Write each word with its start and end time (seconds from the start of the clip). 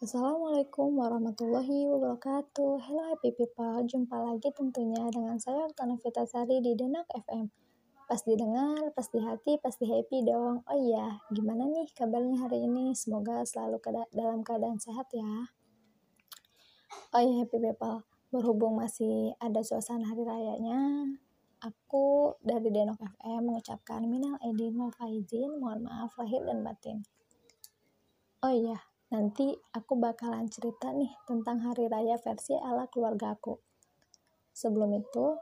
Assalamualaikum 0.00 0.96
warahmatullahi 0.96 1.84
wabarakatuh. 1.84 2.88
Hello 2.88 3.04
happy 3.12 3.36
people, 3.36 3.84
jumpa 3.84 4.16
lagi 4.16 4.48
tentunya 4.56 5.04
dengan 5.12 5.36
saya 5.36 5.68
Oktana 5.68 6.00
Sari 6.00 6.64
di 6.64 6.72
Denak 6.72 7.04
FM. 7.12 7.52
Pas 8.08 8.16
didengar, 8.24 8.80
pas 8.96 9.04
di 9.12 9.20
hati, 9.20 9.60
pasti 9.60 9.84
happy 9.84 10.24
dong. 10.24 10.64
Oh 10.64 10.78
iya, 10.80 11.20
gimana 11.28 11.68
nih 11.68 11.84
kabarnya 11.92 12.48
hari 12.48 12.64
ini? 12.64 12.96
Semoga 12.96 13.44
selalu 13.44 13.76
keada 13.76 14.08
dalam 14.16 14.40
keadaan 14.40 14.80
sehat 14.80 15.04
ya. 15.12 15.52
Oh 17.12 17.20
iya 17.20 17.44
happy 17.44 17.60
people, 17.60 18.00
berhubung 18.32 18.80
masih 18.80 19.36
ada 19.36 19.60
suasana 19.60 20.08
hari 20.08 20.24
rayanya, 20.24 21.12
aku 21.60 22.40
dari 22.40 22.72
Denok 22.72 23.04
FM 23.04 23.52
mengucapkan 23.52 24.00
minal 24.08 24.40
aidin 24.40 24.80
wal 24.80 24.96
faizin, 24.96 25.60
mohon 25.60 25.84
maaf 25.84 26.16
lahir 26.16 26.40
dan 26.48 26.64
batin. 26.64 27.04
Oh 28.40 28.48
iya, 28.48 28.80
Nanti 29.10 29.50
aku 29.74 29.98
bakalan 29.98 30.46
cerita 30.46 30.94
nih 30.94 31.10
tentang 31.26 31.58
hari 31.66 31.90
raya 31.90 32.14
versi 32.14 32.54
ala 32.54 32.86
keluarga 32.86 33.34
aku. 33.34 33.58
Sebelum 34.54 34.94
itu, 34.94 35.34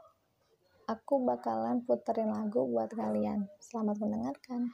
aku 0.89 1.21
bakalan 1.21 1.85
puterin 1.85 2.33
lagu 2.33 2.65
buat 2.65 2.89
kalian. 2.89 3.45
Selamat 3.61 4.01
mendengarkan. 4.01 4.73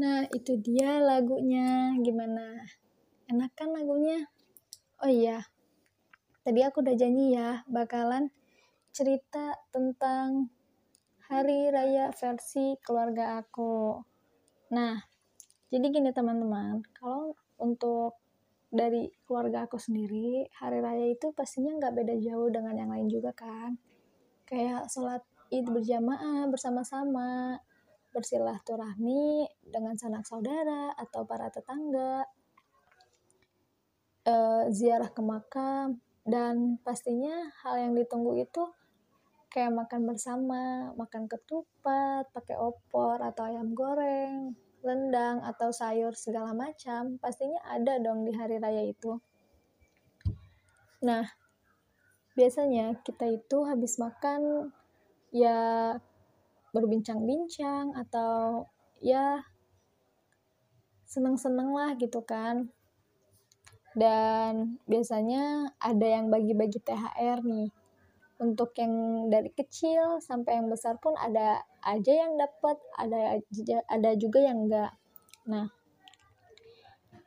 Nah, 0.00 0.24
itu 0.32 0.56
dia 0.56 0.96
lagunya. 0.96 1.92
Gimana? 2.00 2.64
Enak 3.28 3.52
kan 3.52 3.68
lagunya? 3.68 4.24
Oh 5.04 5.08
iya, 5.12 5.44
tadi 6.40 6.64
aku 6.64 6.80
udah 6.80 6.96
janji 6.96 7.36
ya, 7.36 7.64
bakalan 7.68 8.32
cerita 8.96 9.56
tentang 9.72 10.52
hari 11.28 11.68
raya 11.68 12.12
versi 12.16 12.80
keluarga 12.80 13.40
aku. 13.40 14.00
Nah, 14.72 14.96
jadi 15.68 15.86
gini 15.88 16.12
teman-teman, 16.16 16.80
kalau 16.96 17.36
untuk 17.60 18.20
dari 18.72 19.08
keluarga 19.24 19.68
aku 19.68 19.76
sendiri, 19.76 20.48
hari 20.56 20.80
raya 20.80 21.12
itu 21.12 21.32
pastinya 21.32 21.76
nggak 21.76 21.96
beda 21.96 22.14
jauh 22.24 22.48
dengan 22.48 22.76
yang 22.76 22.90
lain 22.92 23.08
juga 23.08 23.36
kan. 23.36 23.76
Kayak 24.48 24.88
sholat 24.88 25.24
id 25.48 25.64
berjamaah 25.64 26.44
bersama-sama, 26.48 27.60
bersilaturahmi 28.10 29.46
dengan 29.62 29.94
sanak 29.94 30.26
saudara 30.26 30.94
atau 30.98 31.22
para 31.26 31.50
tetangga, 31.50 32.26
e, 34.26 34.34
ziarah 34.74 35.10
ke 35.10 35.22
makam, 35.22 36.02
dan 36.26 36.78
pastinya 36.82 37.50
hal 37.64 37.80
yang 37.80 37.92
ditunggu 37.96 38.38
itu 38.42 38.62
kayak 39.50 39.74
makan 39.74 40.06
bersama, 40.06 40.94
makan 40.94 41.26
ketupat, 41.26 42.30
pakai 42.30 42.54
opor 42.54 43.18
atau 43.18 43.50
ayam 43.50 43.74
goreng, 43.74 44.54
rendang 44.80 45.42
atau 45.42 45.74
sayur 45.74 46.14
segala 46.14 46.54
macam, 46.54 47.18
pastinya 47.18 47.58
ada 47.66 47.98
dong 47.98 48.22
di 48.22 48.32
hari 48.32 48.62
raya 48.62 48.86
itu. 48.86 49.18
Nah, 51.02 51.26
biasanya 52.38 53.00
kita 53.02 53.26
itu 53.26 53.58
habis 53.66 53.98
makan 53.98 54.70
ya 55.34 55.96
berbincang-bincang 56.70 57.94
atau 57.98 58.66
ya 59.02 59.42
seneng-seneng 61.10 61.74
lah 61.74 61.90
gitu 61.98 62.22
kan. 62.22 62.70
Dan 63.90 64.78
biasanya 64.86 65.74
ada 65.82 66.06
yang 66.06 66.30
bagi-bagi 66.30 66.78
THR 66.78 67.42
nih. 67.42 67.68
Untuk 68.40 68.72
yang 68.80 69.26
dari 69.28 69.52
kecil 69.52 70.22
sampai 70.24 70.62
yang 70.62 70.72
besar 70.72 70.96
pun 70.96 71.12
ada 71.18 71.60
aja 71.84 72.12
yang 72.24 72.40
dapat 72.40 72.80
ada 72.96 73.36
ada 73.90 74.10
juga 74.16 74.40
yang 74.40 74.64
enggak. 74.64 74.96
Nah 75.44 75.68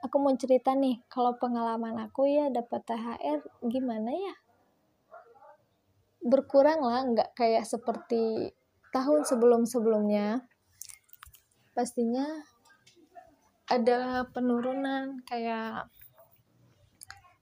aku 0.02 0.16
mau 0.18 0.34
cerita 0.34 0.74
nih 0.74 1.00
kalau 1.08 1.38
pengalaman 1.40 2.02
aku 2.02 2.26
ya 2.26 2.50
dapat 2.50 2.82
THR 2.84 3.40
gimana 3.70 4.10
ya? 4.10 4.36
Berkurang 6.24 6.82
lah 6.82 7.02
nggak 7.14 7.30
kayak 7.38 7.68
seperti 7.68 8.50
tahun 8.94 9.26
sebelum-sebelumnya 9.26 10.46
pastinya 11.74 12.46
ada 13.66 14.30
penurunan 14.30 15.26
kayak 15.26 15.90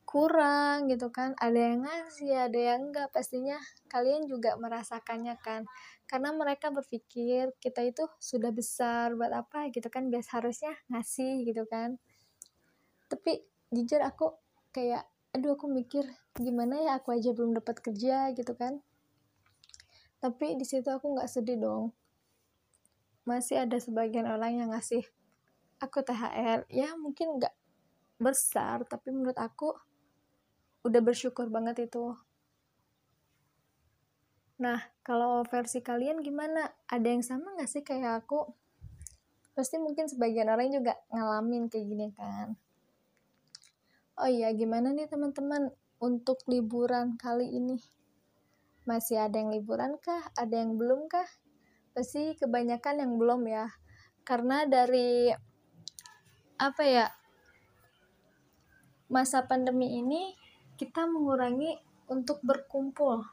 kurang 0.08 0.92
gitu 0.92 1.08
kan. 1.08 1.36
Ada 1.40 1.60
yang 1.72 1.88
ngasih 1.88 2.32
ada 2.36 2.60
yang 2.60 2.92
enggak. 2.92 3.12
Pastinya 3.16 3.60
kalian 3.88 4.28
juga 4.28 4.60
merasakannya 4.60 5.36
kan. 5.40 5.64
Karena 6.08 6.36
mereka 6.36 6.68
berpikir 6.68 7.56
kita 7.64 7.84
itu 7.88 8.04
sudah 8.20 8.52
besar 8.52 9.16
buat 9.16 9.32
apa 9.32 9.72
gitu 9.72 9.88
kan. 9.88 10.12
Bias 10.12 10.28
harusnya 10.36 10.76
ngasih 10.92 11.48
gitu 11.48 11.64
kan. 11.68 11.96
Tapi 13.08 13.44
jujur 13.72 14.04
aku 14.04 14.36
kayak 14.76 15.08
aduh 15.32 15.56
aku 15.56 15.72
mikir 15.72 16.04
gimana 16.36 16.80
ya? 16.80 16.92
Aku 17.00 17.16
aja 17.16 17.32
belum 17.32 17.56
dapat 17.56 17.80
kerja 17.80 18.36
gitu 18.36 18.52
kan 18.56 18.84
tapi 20.22 20.54
di 20.54 20.64
situ 20.64 20.86
aku 20.88 21.18
nggak 21.18 21.28
sedih 21.28 21.58
dong. 21.58 21.90
Masih 23.26 23.66
ada 23.66 23.76
sebagian 23.82 24.30
orang 24.30 24.62
yang 24.62 24.70
ngasih 24.70 25.02
aku 25.82 26.06
THR 26.06 26.70
ya 26.70 26.94
mungkin 26.94 27.42
nggak 27.42 27.54
besar 28.22 28.86
tapi 28.86 29.10
menurut 29.10 29.36
aku 29.42 29.74
udah 30.86 31.02
bersyukur 31.02 31.50
banget 31.50 31.90
itu. 31.90 32.14
Nah 34.62 34.78
kalau 35.02 35.42
versi 35.50 35.82
kalian 35.82 36.22
gimana? 36.22 36.70
Ada 36.86 37.08
yang 37.18 37.26
sama 37.26 37.58
nggak 37.58 37.70
sih 37.70 37.82
kayak 37.82 38.26
aku? 38.26 38.46
Pasti 39.58 39.82
mungkin 39.82 40.06
sebagian 40.06 40.48
orang 40.54 40.70
juga 40.70 40.94
ngalamin 41.10 41.66
kayak 41.66 41.86
gini 41.90 42.08
kan. 42.14 42.54
Oh 44.22 44.30
iya, 44.30 44.54
gimana 44.54 44.94
nih 44.94 45.10
teman-teman 45.10 45.74
untuk 45.98 46.46
liburan 46.46 47.18
kali 47.18 47.58
ini? 47.58 47.82
Masih 48.92 49.24
ada 49.24 49.40
yang 49.40 49.56
liburan 49.56 49.96
kah? 50.04 50.20
Ada 50.36 50.68
yang 50.68 50.76
belum 50.76 51.08
kah? 51.08 51.24
Pasti 51.96 52.36
kebanyakan 52.36 53.08
yang 53.08 53.16
belum 53.16 53.48
ya. 53.48 53.72
Karena 54.28 54.68
dari 54.68 55.32
apa 56.60 56.84
ya? 56.84 57.08
Masa 59.08 59.48
pandemi 59.48 59.96
ini 59.96 60.36
kita 60.76 61.08
mengurangi 61.08 61.80
untuk 62.12 62.44
berkumpul. 62.44 63.24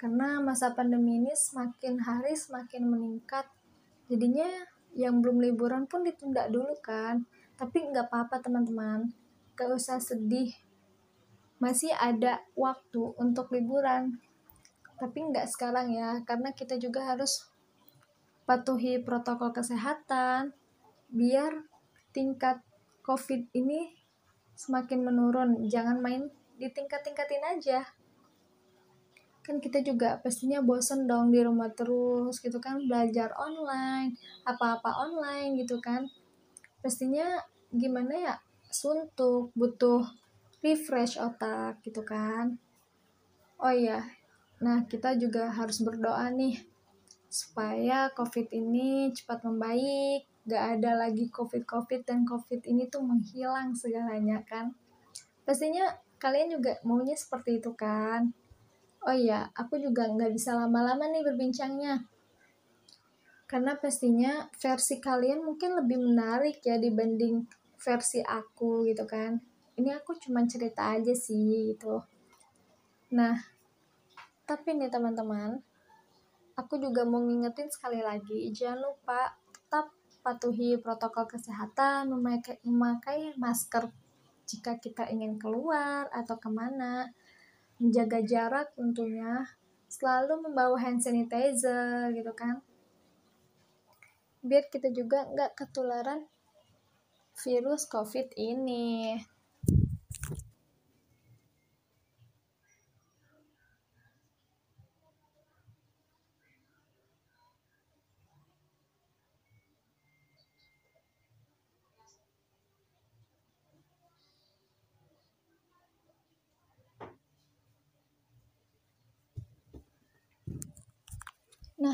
Karena 0.00 0.40
masa 0.40 0.72
pandemi 0.72 1.20
ini 1.20 1.36
semakin 1.36 2.00
hari 2.00 2.32
semakin 2.32 2.88
meningkat. 2.88 3.44
Jadinya 4.08 4.48
yang 4.96 5.20
belum 5.20 5.44
liburan 5.44 5.84
pun 5.84 6.08
ditunda 6.08 6.48
dulu 6.48 6.72
kan. 6.80 7.28
Tapi 7.60 7.84
nggak 7.84 8.08
apa-apa 8.08 8.40
teman-teman 8.40 9.12
gak 9.52 9.68
usah 9.76 10.00
sedih 10.00 10.56
masih 11.62 11.94
ada 11.94 12.42
waktu 12.58 13.14
untuk 13.22 13.54
liburan. 13.54 14.18
Tapi 14.98 15.18
nggak 15.30 15.46
sekarang 15.46 15.94
ya 15.94 16.18
karena 16.26 16.50
kita 16.50 16.74
juga 16.74 17.06
harus 17.06 17.46
patuhi 18.42 18.98
protokol 18.98 19.54
kesehatan 19.54 20.50
biar 21.14 21.54
tingkat 22.10 22.58
covid 23.06 23.46
ini 23.54 23.94
semakin 24.58 25.06
menurun. 25.06 25.70
Jangan 25.70 26.02
main 26.02 26.26
di 26.58 26.66
tingkat-tingkatin 26.66 27.46
aja. 27.46 27.86
Kan 29.46 29.62
kita 29.62 29.86
juga 29.86 30.18
pastinya 30.18 30.58
bosen 30.58 31.06
dong 31.06 31.30
di 31.30 31.46
rumah 31.46 31.70
terus 31.70 32.42
gitu 32.42 32.58
kan 32.58 32.78
belajar 32.90 33.30
online 33.38 34.18
apa-apa 34.42 34.90
online 34.98 35.62
gitu 35.62 35.78
kan. 35.78 36.10
Pastinya 36.82 37.38
gimana 37.70 38.14
ya 38.18 38.34
suntuk, 38.66 39.54
butuh 39.54 40.21
refresh 40.62 41.18
otak 41.18 41.82
gitu 41.82 42.06
kan. 42.06 42.54
Oh 43.58 43.74
iya, 43.74 44.06
nah 44.62 44.86
kita 44.86 45.18
juga 45.18 45.50
harus 45.50 45.82
berdoa 45.82 46.30
nih 46.30 46.62
supaya 47.26 48.14
COVID 48.14 48.54
ini 48.54 49.10
cepat 49.10 49.42
membaik, 49.42 50.26
gak 50.46 50.78
ada 50.78 51.06
lagi 51.06 51.26
COVID-COVID 51.34 52.06
dan 52.06 52.22
COVID 52.22 52.62
ini 52.70 52.86
tuh 52.86 53.02
menghilang 53.02 53.74
segalanya 53.74 54.42
kan. 54.46 54.70
Pastinya 55.42 55.98
kalian 56.22 56.54
juga 56.54 56.78
maunya 56.86 57.18
seperti 57.18 57.58
itu 57.58 57.74
kan. 57.74 58.30
Oh 59.02 59.14
iya, 59.14 59.50
aku 59.58 59.82
juga 59.82 60.06
nggak 60.06 60.30
bisa 60.30 60.54
lama-lama 60.54 61.10
nih 61.10 61.26
berbincangnya. 61.26 62.06
Karena 63.50 63.74
pastinya 63.74 64.46
versi 64.54 65.02
kalian 65.02 65.42
mungkin 65.42 65.74
lebih 65.74 65.98
menarik 65.98 66.62
ya 66.62 66.78
dibanding 66.78 67.42
versi 67.82 68.22
aku 68.22 68.86
gitu 68.86 69.02
kan 69.10 69.42
ini 69.82 69.90
aku 69.90 70.14
cuma 70.22 70.46
cerita 70.46 70.94
aja 70.94 71.10
sih 71.10 71.74
gitu. 71.74 71.98
Nah 73.10 73.34
tapi 74.46 74.78
nih 74.78 74.88
teman-teman 74.88 75.58
aku 76.54 76.78
juga 76.78 77.02
mau 77.02 77.18
ngingetin 77.18 77.66
sekali 77.66 77.98
lagi 77.98 78.46
jangan 78.54 78.86
lupa 78.86 79.34
tetap 79.50 79.90
patuhi 80.22 80.78
protokol 80.78 81.26
kesehatan 81.26 82.14
memakai, 82.14 82.62
memakai 82.62 83.34
masker 83.34 83.90
jika 84.52 84.76
kita 84.76 85.08
ingin 85.08 85.40
keluar 85.40 86.12
atau 86.12 86.36
ke 86.36 86.52
mana. 86.52 87.08
Menjaga 87.80 88.20
jarak 88.22 88.76
tentunya. 88.76 89.48
Selalu 89.88 90.48
membawa 90.48 90.76
hand 90.76 91.00
sanitizer 91.00 92.12
gitu 92.12 92.32
kan. 92.36 92.60
Biar 94.44 94.68
kita 94.68 94.92
juga 94.92 95.24
nggak 95.24 95.56
ketularan 95.56 96.28
virus 97.40 97.88
COVID 97.88 98.36
ini. 98.36 99.16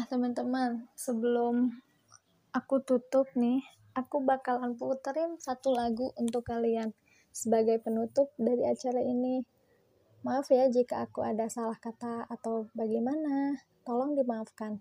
Teman-teman, 0.08 0.88
sebelum 0.96 1.84
aku 2.56 2.81
tutup 2.81 3.28
nih, 3.37 3.60
aku 3.93 4.25
bakalan 4.25 4.72
puterin 4.72 5.37
satu 5.37 5.76
lagu 5.76 6.16
untuk 6.16 6.49
kalian 6.49 6.96
sebagai 7.28 7.76
penutup 7.84 8.32
dari 8.40 8.64
acara 8.64 9.05
ini. 9.05 9.44
Maaf 10.25 10.49
ya 10.49 10.66
jika 10.72 11.05
aku 11.05 11.20
ada 11.20 11.52
salah 11.52 11.76
kata 11.76 12.25
atau 12.25 12.72
bagaimana, 12.72 13.60
tolong 13.84 14.16
dimaafkan. 14.16 14.81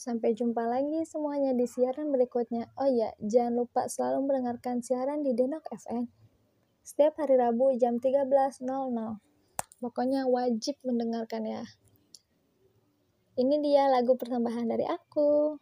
Sampai 0.00 0.32
jumpa 0.32 0.64
lagi 0.64 1.04
semuanya 1.04 1.52
di 1.52 1.68
siaran 1.68 2.08
berikutnya. 2.08 2.72
Oh 2.80 2.88
iya, 2.88 3.12
jangan 3.20 3.62
lupa 3.62 3.86
selalu 3.86 4.32
mendengarkan 4.32 4.80
siaran 4.80 5.20
di 5.20 5.36
Denok 5.36 5.68
FM. 5.70 6.08
Setiap 6.82 7.20
hari 7.20 7.36
Rabu 7.36 7.76
jam 7.76 8.00
13.00. 8.00 8.64
Pokoknya 9.78 10.26
wajib 10.26 10.80
mendengarkan 10.82 11.46
ya. 11.46 11.62
Ini 13.32 13.64
dia 13.64 13.88
lagu 13.88 14.12
pertambahan 14.20 14.68
dari 14.68 14.84
aku. 14.84 15.56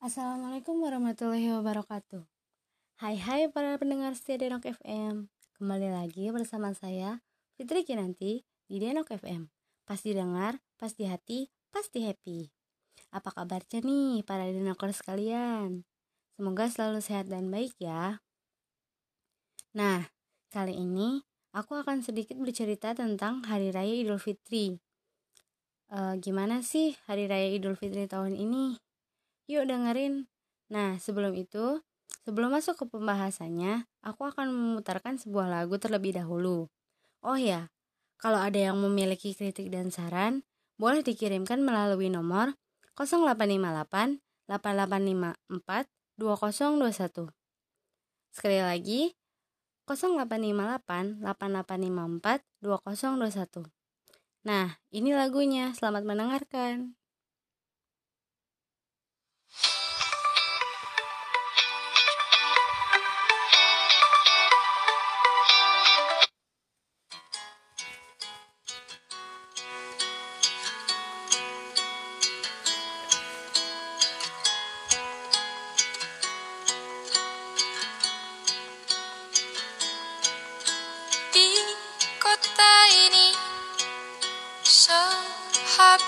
Assalamualaikum 0.00 0.80
warahmatullahi 0.80 1.52
wabarakatuh. 1.60 2.24
Hai 3.04 3.20
hai 3.20 3.52
para 3.52 3.76
pendengar 3.76 4.16
setia 4.16 4.40
Denok 4.40 4.64
FM. 4.80 5.28
Kembali 5.60 5.92
lagi 5.92 6.24
bersama 6.32 6.72
saya 6.72 7.20
Fitri 7.60 7.84
Kinanti 7.84 8.40
di 8.64 8.76
Denok 8.80 9.12
FM. 9.12 9.52
Pasti 9.84 10.16
dengar, 10.16 10.56
pasti 10.80 11.04
hati, 11.04 11.52
pasti 11.68 12.00
happy. 12.00 12.48
Apa 13.12 13.28
kabarnya 13.28 13.84
nih 13.84 14.24
para 14.24 14.48
Denokers 14.48 15.04
sekalian? 15.04 15.84
Semoga 16.32 16.72
selalu 16.72 17.04
sehat 17.04 17.28
dan 17.28 17.52
baik 17.52 17.76
ya. 17.76 18.24
Nah, 19.76 20.08
kali 20.48 20.80
ini 20.80 21.20
aku 21.52 21.76
akan 21.76 22.00
sedikit 22.00 22.40
bercerita 22.40 22.96
tentang 22.96 23.44
Hari 23.44 23.68
Raya 23.68 24.00
Idul 24.00 24.16
Fitri. 24.16 24.80
E, 25.92 26.16
gimana 26.24 26.64
sih 26.64 26.96
Hari 27.04 27.28
Raya 27.28 27.52
Idul 27.52 27.76
Fitri 27.76 28.08
tahun 28.08 28.40
ini? 28.40 28.80
Yuk 29.50 29.66
dengerin. 29.66 30.30
Nah, 30.70 30.94
sebelum 31.02 31.34
itu, 31.34 31.82
sebelum 32.22 32.54
masuk 32.54 32.78
ke 32.78 32.84
pembahasannya, 32.86 33.82
aku 33.98 34.30
akan 34.30 34.46
memutarkan 34.46 35.18
sebuah 35.18 35.50
lagu 35.50 35.74
terlebih 35.74 36.14
dahulu. 36.14 36.70
Oh 37.26 37.34
ya, 37.34 37.74
kalau 38.22 38.38
ada 38.38 38.54
yang 38.54 38.78
memiliki 38.78 39.34
kritik 39.34 39.74
dan 39.74 39.90
saran, 39.90 40.46
boleh 40.78 41.02
dikirimkan 41.02 41.66
melalui 41.66 42.06
nomor 42.14 42.54
0858 42.94 44.22
8854 44.46 45.90
2021. 46.14 47.34
Sekali 48.30 48.62
lagi, 48.62 49.18
0858 49.90 51.26
8854 51.26 52.46
2021. 52.62 53.66
Nah, 54.46 54.78
ini 54.94 55.10
lagunya. 55.10 55.74
Selamat 55.74 56.06
mendengarkan. 56.06 56.99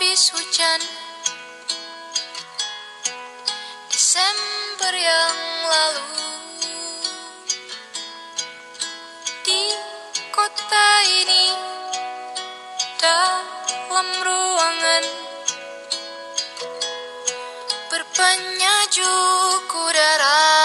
Habis 0.02 0.34
hujan. 0.34 0.82
Desember 3.86 4.90
yang 4.98 5.38
lalu. 5.70 6.06
Di 9.46 9.62
kota 10.34 10.90
ini 11.06 11.54
Dalam 12.98 14.06
ruangan 14.26 15.04
Berpenyajuk 17.86 19.70
udara 19.70 20.61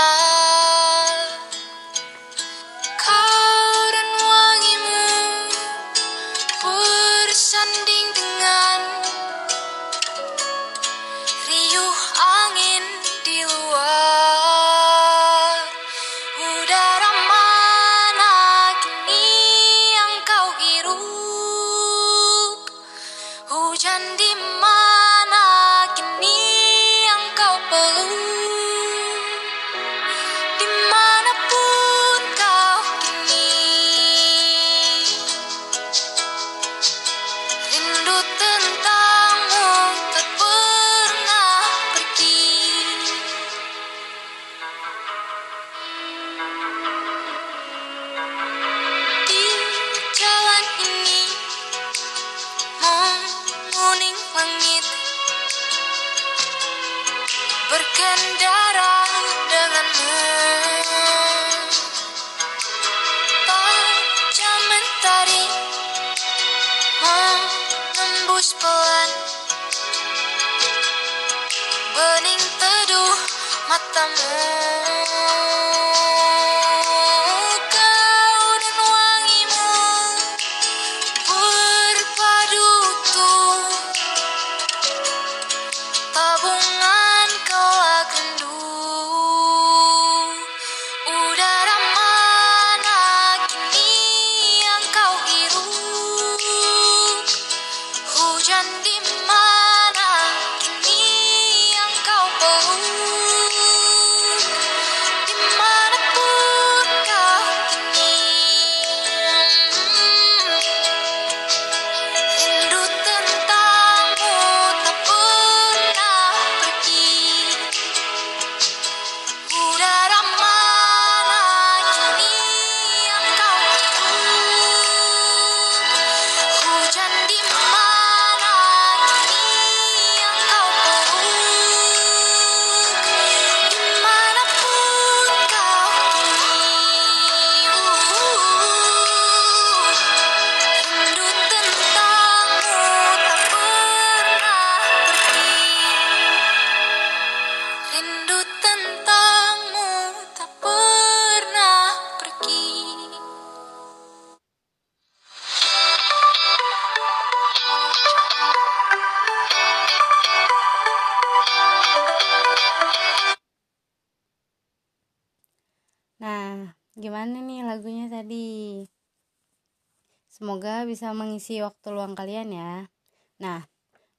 Semoga 170.68 170.84
bisa 170.84 171.16
mengisi 171.16 171.64
waktu 171.64 171.96
luang 171.96 172.12
kalian 172.12 172.52
ya. 172.52 172.92
Nah, 173.40 173.64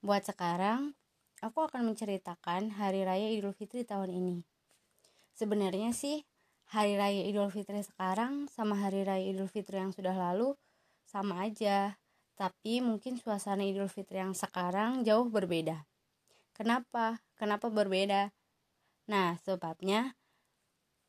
buat 0.00 0.25
sekarang, 0.25 0.97
aku 1.45 1.69
akan 1.69 1.93
menceritakan 1.93 2.73
Hari 2.73 3.05
Raya 3.05 3.28
Idul 3.37 3.52
Fitri 3.52 3.85
tahun 3.85 4.09
ini. 4.09 4.49
Sebenarnya 5.37 5.92
sih, 5.92 6.25
Hari 6.72 6.96
Raya 6.96 7.29
Idul 7.29 7.53
Fitri 7.53 7.85
sekarang 7.85 8.49
sama 8.49 8.81
Hari 8.81 9.05
Raya 9.05 9.29
Idul 9.29 9.53
Fitri 9.53 9.77
yang 9.77 9.92
sudah 9.92 10.16
lalu 10.16 10.57
sama 11.05 11.44
aja. 11.44 12.01
Tapi 12.33 12.81
mungkin 12.81 13.20
suasana 13.20 13.68
Idul 13.68 13.92
Fitri 13.92 14.16
yang 14.16 14.33
sekarang 14.33 15.05
jauh 15.05 15.29
berbeda. 15.29 15.85
Kenapa? 16.57 17.20
Kenapa 17.37 17.68
berbeda? 17.68 18.33
Nah, 19.05 19.37
sebabnya 19.44 20.16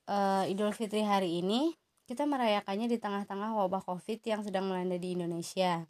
uh, 0.04 0.44
Idul 0.52 0.76
Fitri 0.76 1.00
hari 1.08 1.40
ini 1.40 1.80
kita 2.10 2.26
merayakannya 2.26 2.89
di 2.89 2.98
tengah-tengah 2.98 3.54
wabah 3.54 3.86
Covid 3.86 4.17
yang 4.26 4.41
sedang 4.41 4.65
melanda 4.65 4.98
di 4.98 5.13
Indonesia. 5.13 5.86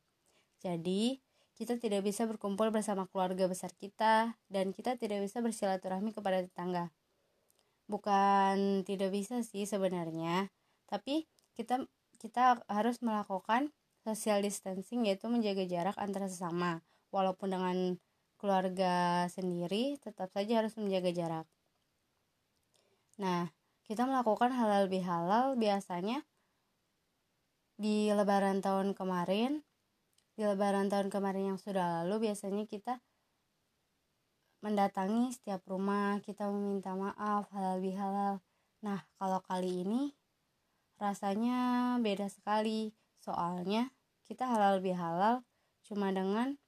Jadi, 0.59 1.15
kita 1.55 1.79
tidak 1.79 2.03
bisa 2.03 2.27
berkumpul 2.27 2.75
bersama 2.75 3.07
keluarga 3.07 3.47
besar 3.47 3.71
kita 3.71 4.35
dan 4.51 4.75
kita 4.75 4.99
tidak 4.99 5.23
bisa 5.23 5.39
bersilaturahmi 5.39 6.11
kepada 6.11 6.43
tetangga. 6.43 6.91
Bukan 7.87 8.83
tidak 8.83 9.15
bisa 9.15 9.39
sih 9.47 9.63
sebenarnya, 9.63 10.51
tapi 10.91 11.23
kita 11.55 11.87
kita 12.19 12.67
harus 12.67 12.99
melakukan 12.99 13.71
social 14.03 14.43
distancing 14.43 15.07
yaitu 15.07 15.31
menjaga 15.31 15.63
jarak 15.63 15.95
antara 15.95 16.27
sesama. 16.27 16.83
Walaupun 17.15 17.55
dengan 17.55 17.77
keluarga 18.35 19.23
sendiri 19.31 19.95
tetap 20.03 20.31
saja 20.35 20.63
harus 20.63 20.75
menjaga 20.75 21.11
jarak. 21.15 21.47
Nah, 23.19 23.51
kita 23.89 24.05
melakukan 24.05 24.53
halal 24.53 24.85
bihalal 24.85 25.57
biasanya 25.57 26.21
di 27.73 28.13
lebaran 28.13 28.61
tahun 28.61 28.93
kemarin. 28.93 29.65
Di 30.37 30.45
lebaran 30.45 30.93
tahun 30.93 31.09
kemarin 31.09 31.51
yang 31.51 31.59
sudah 31.59 32.05
lalu 32.05 32.29
biasanya 32.29 32.69
kita 32.69 33.01
mendatangi 34.61 35.33
setiap 35.33 35.65
rumah 35.65 36.21
kita 36.21 36.53
meminta 36.53 36.93
maaf 36.93 37.49
halal 37.49 37.81
bihalal. 37.81 38.45
Nah 38.85 39.09
kalau 39.17 39.41
kali 39.41 39.81
ini 39.81 40.13
rasanya 41.01 41.97
beda 41.97 42.29
sekali. 42.29 42.93
Soalnya 43.25 43.89
kita 44.29 44.45
halal 44.45 44.85
bihalal 44.85 45.41
cuma 45.81 46.13
dengan 46.13 46.61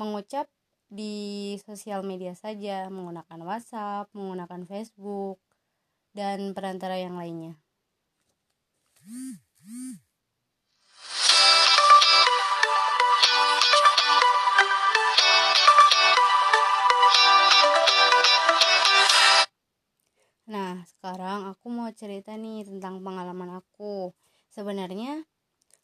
mengucap 0.00 0.48
di 0.88 1.60
sosial 1.60 2.00
media 2.08 2.32
saja 2.32 2.88
menggunakan 2.88 3.40
WhatsApp 3.44 4.08
menggunakan 4.16 4.64
Facebook 4.64 5.51
dan 6.12 6.52
perantara 6.52 7.00
yang 7.00 7.16
lainnya. 7.16 7.56
Nah, 20.52 20.84
sekarang 20.84 21.48
aku 21.48 21.72
mau 21.72 21.88
cerita 21.96 22.36
nih 22.36 22.68
tentang 22.68 23.00
pengalaman 23.00 23.64
aku. 23.64 24.12
Sebenarnya 24.52 25.24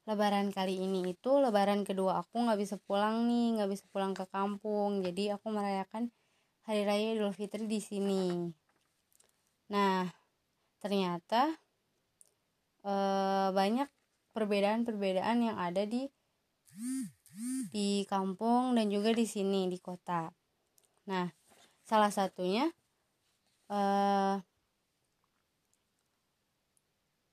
lebaran 0.04 0.52
kali 0.52 0.76
ini 0.84 1.16
itu 1.16 1.40
lebaran 1.40 1.88
kedua 1.88 2.20
aku 2.20 2.44
nggak 2.44 2.60
bisa 2.60 2.76
pulang 2.76 3.24
nih, 3.24 3.56
nggak 3.56 3.70
bisa 3.72 3.84
pulang 3.88 4.12
ke 4.12 4.28
kampung. 4.28 5.00
Jadi 5.00 5.32
aku 5.32 5.48
merayakan 5.48 6.12
hari 6.68 6.84
raya 6.84 7.16
Idul 7.16 7.32
Fitri 7.32 7.64
di 7.64 7.80
sini. 7.80 8.52
Nah, 9.72 10.17
ternyata 10.78 11.54
e, 12.82 12.94
banyak 13.52 13.88
perbedaan-perbedaan 14.32 15.38
yang 15.42 15.56
ada 15.58 15.82
di 15.86 16.06
di 17.70 18.02
kampung 18.06 18.74
dan 18.74 18.88
juga 18.88 19.10
di 19.14 19.26
sini 19.26 19.66
di 19.70 19.78
kota. 19.78 20.30
Nah, 21.10 21.26
salah 21.86 22.10
satunya 22.10 22.70
e, 23.70 23.80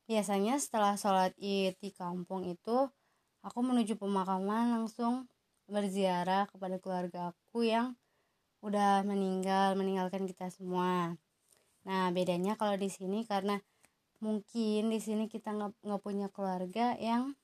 biasanya 0.05 0.61
setelah 0.61 0.93
sholat 0.97 1.33
id 1.41 1.77
di 1.81 1.89
kampung 1.93 2.45
itu 2.45 2.89
aku 3.41 3.59
menuju 3.61 3.97
pemakaman 3.97 4.81
langsung 4.81 5.25
berziarah 5.65 6.45
kepada 6.45 6.77
keluarga 6.77 7.33
aku 7.33 7.65
yang 7.65 7.97
udah 8.61 9.01
meninggal 9.01 9.73
meninggalkan 9.73 10.29
kita 10.29 10.49
semua 10.53 11.17
Nah, 11.85 12.09
bedanya 12.09 12.57
kalau 12.57 12.75
di 12.75 12.89
sini 12.89 13.23
karena 13.29 13.61
mungkin 14.17 14.89
di 14.89 14.97
sini 14.97 15.29
kita 15.29 15.53
nggak 15.53 16.01
punya 16.01 16.27
keluarga 16.33 16.97
yang 16.97 17.37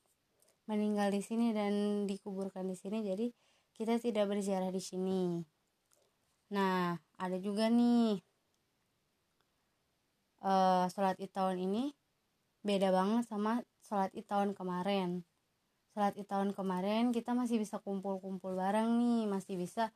meninggal 0.66 1.14
di 1.14 1.22
sini 1.22 1.54
dan 1.54 2.04
dikuburkan 2.10 2.66
di 2.66 2.74
sini, 2.74 3.06
jadi 3.06 3.30
kita 3.78 4.02
tidak 4.02 4.30
berziarah 4.30 4.70
di 4.70 4.82
sini. 4.82 5.42
Nah, 6.52 6.98
ada 7.16 7.38
juga 7.38 7.70
nih 7.72 8.20
uh, 10.42 10.84
sholat 10.90 11.16
id 11.22 11.30
tahun 11.32 11.62
ini 11.64 11.94
beda 12.62 12.92
banget 12.92 13.24
sama 13.26 13.62
sholat 13.82 14.10
id 14.12 14.26
tahun 14.26 14.52
kemarin. 14.58 15.22
Sholat 15.94 16.14
id 16.18 16.28
tahun 16.28 16.50
kemarin 16.52 17.14
kita 17.14 17.32
masih 17.32 17.62
bisa 17.62 17.78
kumpul-kumpul 17.80 18.58
bareng 18.58 18.90
nih, 19.00 19.30
masih 19.30 19.54
bisa 19.56 19.94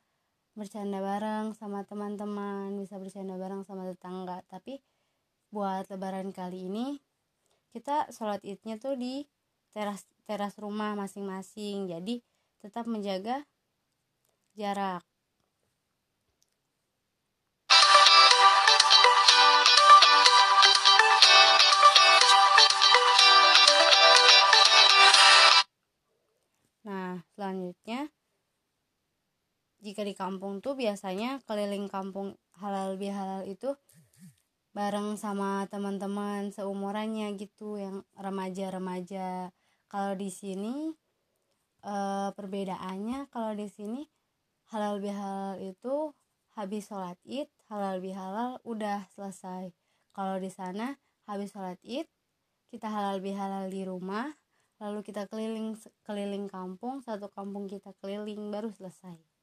bercanda 0.57 1.05
bareng 1.05 1.53
sama 1.53 1.85
teman-teman 1.85 2.73
bisa 2.81 2.97
bercanda 2.97 3.37
bareng 3.37 3.63
sama 3.69 3.85
tetangga. 3.85 4.41
Tapi 4.49 4.81
buat 5.53 5.85
lebaran 5.93 6.33
kali 6.33 6.73
ini 6.73 6.97
kita 7.77 8.09
sholat 8.09 8.41
idnya 8.41 8.81
tuh 8.81 8.97
di 8.97 9.29
teras 9.77 10.09
teras 10.25 10.57
rumah 10.57 10.97
masing-masing. 10.97 11.93
Jadi 11.93 12.25
tetap 12.65 12.89
menjaga 12.89 13.45
jarak. 14.57 15.05
Nah, 26.87 27.21
selanjutnya 27.35 28.09
jika 29.87 30.03
di 30.03 30.19
kampung 30.19 30.59
tuh 30.59 30.75
biasanya 30.75 31.39
keliling 31.47 31.87
kampung 31.87 32.35
halal 32.59 32.99
bihalal 32.99 33.47
itu 33.47 33.79
bareng 34.75 35.15
sama 35.15 35.63
teman-teman 35.71 36.51
seumurannya 36.51 37.39
gitu 37.39 37.79
yang 37.79 38.03
remaja-remaja. 38.19 39.55
Kalau 39.87 40.13
di 40.19 40.27
sini 40.27 40.91
e, 41.87 41.95
perbedaannya 42.35 43.31
kalau 43.31 43.55
di 43.55 43.71
sini 43.71 44.03
halal 44.75 44.99
bihalal 44.99 45.63
itu 45.63 46.11
habis 46.59 46.91
sholat 46.91 47.15
id 47.23 47.47
halal 47.71 48.03
bihalal 48.03 48.59
udah 48.67 49.07
selesai. 49.15 49.71
Kalau 50.11 50.43
di 50.43 50.51
sana 50.51 50.99
habis 51.31 51.55
sholat 51.55 51.79
id 51.87 52.11
kita 52.75 52.91
halal 52.91 53.23
bihalal 53.23 53.71
di 53.71 53.87
rumah 53.87 54.35
lalu 54.83 55.07
kita 55.07 55.31
keliling 55.31 55.79
keliling 56.05 56.51
kampung 56.51 57.01
satu 57.01 57.31
kampung 57.33 57.65
kita 57.71 57.97
keliling 58.03 58.53
baru 58.53 58.69
selesai 58.75 59.36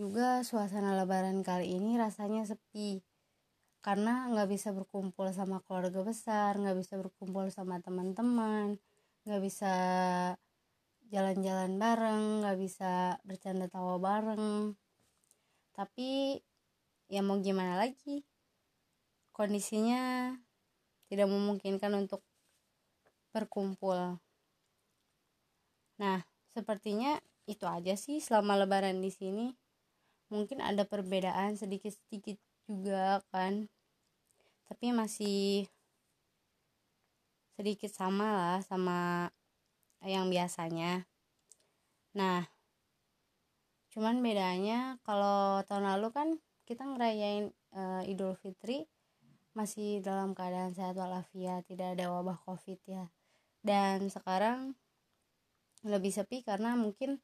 juga 0.00 0.40
suasana 0.40 0.96
lebaran 0.96 1.44
kali 1.44 1.76
ini 1.76 2.00
rasanya 2.00 2.48
sepi. 2.48 3.04
Karena 3.84 4.32
nggak 4.32 4.48
bisa 4.48 4.72
berkumpul 4.72 5.28
sama 5.36 5.60
keluarga 5.60 6.00
besar 6.00 6.56
nggak 6.56 6.76
bisa 6.80 6.96
berkumpul 6.96 7.52
sama 7.52 7.80
teman-teman 7.84 8.80
nggak 9.28 9.40
bisa 9.44 9.74
jalan-jalan 11.12 11.76
bareng 11.76 12.24
nggak 12.40 12.56
bisa 12.56 13.20
bercanda 13.28 13.68
tawa 13.68 14.00
bareng. 14.00 14.72
Tapi 15.76 16.40
ya 17.12 17.20
mau 17.20 17.36
gimana 17.44 17.76
lagi? 17.76 18.24
Kondisinya 19.36 20.32
tidak 21.12 21.28
memungkinkan 21.28 21.92
untuk 21.92 22.24
berkumpul. 23.36 24.16
Nah 26.00 26.18
sepertinya 26.56 27.20
itu 27.44 27.68
aja 27.68 28.00
sih 28.00 28.24
selama 28.24 28.56
lebaran 28.64 29.04
di 29.04 29.12
sini 29.12 29.59
mungkin 30.30 30.62
ada 30.62 30.86
perbedaan 30.86 31.58
sedikit-sedikit 31.58 32.38
juga 32.70 33.20
kan. 33.34 33.66
Tapi 34.70 34.94
masih 34.94 35.66
sedikit 37.58 37.92
sama 37.92 38.32
lah 38.32 38.58
sama 38.64 39.28
yang 40.06 40.32
biasanya. 40.32 41.04
Nah 42.16 42.48
cuman 43.90 44.22
bedanya 44.22 45.02
kalau 45.02 45.60
tahun 45.66 45.98
lalu 45.98 46.08
kan 46.14 46.28
kita 46.62 46.86
ngerayain 46.86 47.50
e, 47.74 47.82
Idul 48.06 48.38
Fitri 48.38 48.86
masih 49.50 49.98
dalam 49.98 50.30
keadaan 50.30 50.70
sehat 50.70 50.94
walafiat 50.94 51.66
tidak 51.66 51.98
ada 51.98 52.08
wabah 52.14 52.38
covid 52.46 52.78
ya. 52.86 53.10
Dan 53.60 54.08
sekarang 54.08 54.78
lebih 55.84 56.12
sepi 56.14 56.40
karena 56.40 56.78
mungkin 56.78 57.20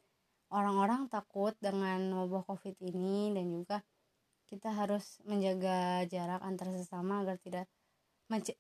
orang-orang 0.57 1.13
takut 1.13 1.53
dengan 1.61 2.01
wabah 2.17 2.49
covid 2.49 2.81
ini 2.81 3.37
dan 3.37 3.53
juga 3.53 3.85
kita 4.49 4.73
harus 4.73 5.21
menjaga 5.29 6.09
jarak 6.09 6.41
antar 6.41 6.73
sesama 6.73 7.21
agar 7.21 7.37
tidak 7.37 7.67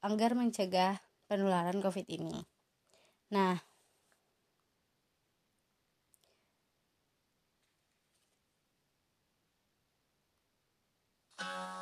agar 0.04 0.30
mencegah 0.36 1.00
penularan 1.26 1.80
covid 1.80 2.06
ini. 2.12 2.44
Nah 3.32 3.56
Uh... 11.36 11.75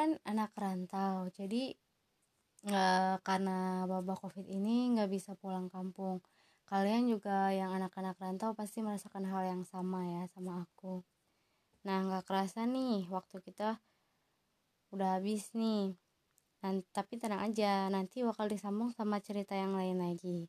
kan 0.00 0.16
anak 0.24 0.56
rantau, 0.56 1.28
jadi 1.28 1.76
eh, 2.72 3.14
karena 3.20 3.84
wabah 3.84 4.16
covid 4.16 4.48
ini 4.48 4.96
nggak 4.96 5.12
bisa 5.12 5.36
pulang 5.36 5.68
kampung. 5.68 6.24
Kalian 6.64 7.04
juga 7.12 7.52
yang 7.52 7.76
anak-anak 7.76 8.16
rantau 8.16 8.56
pasti 8.56 8.80
merasakan 8.80 9.28
hal 9.28 9.42
yang 9.44 9.62
sama 9.68 10.00
ya 10.08 10.22
sama 10.32 10.64
aku. 10.64 11.04
Nah, 11.84 11.98
nggak 12.08 12.24
kerasa 12.24 12.64
nih 12.64 13.04
waktu 13.12 13.36
kita 13.44 13.76
udah 14.96 15.20
habis 15.20 15.52
nih. 15.52 16.00
Dan, 16.64 16.84
tapi 16.96 17.20
tenang 17.20 17.44
aja, 17.52 17.88
nanti 17.92 18.24
bakal 18.24 18.48
disambung 18.48 18.92
sama 18.92 19.20
cerita 19.20 19.52
yang 19.56 19.76
lain 19.76 20.00
lagi. 20.00 20.48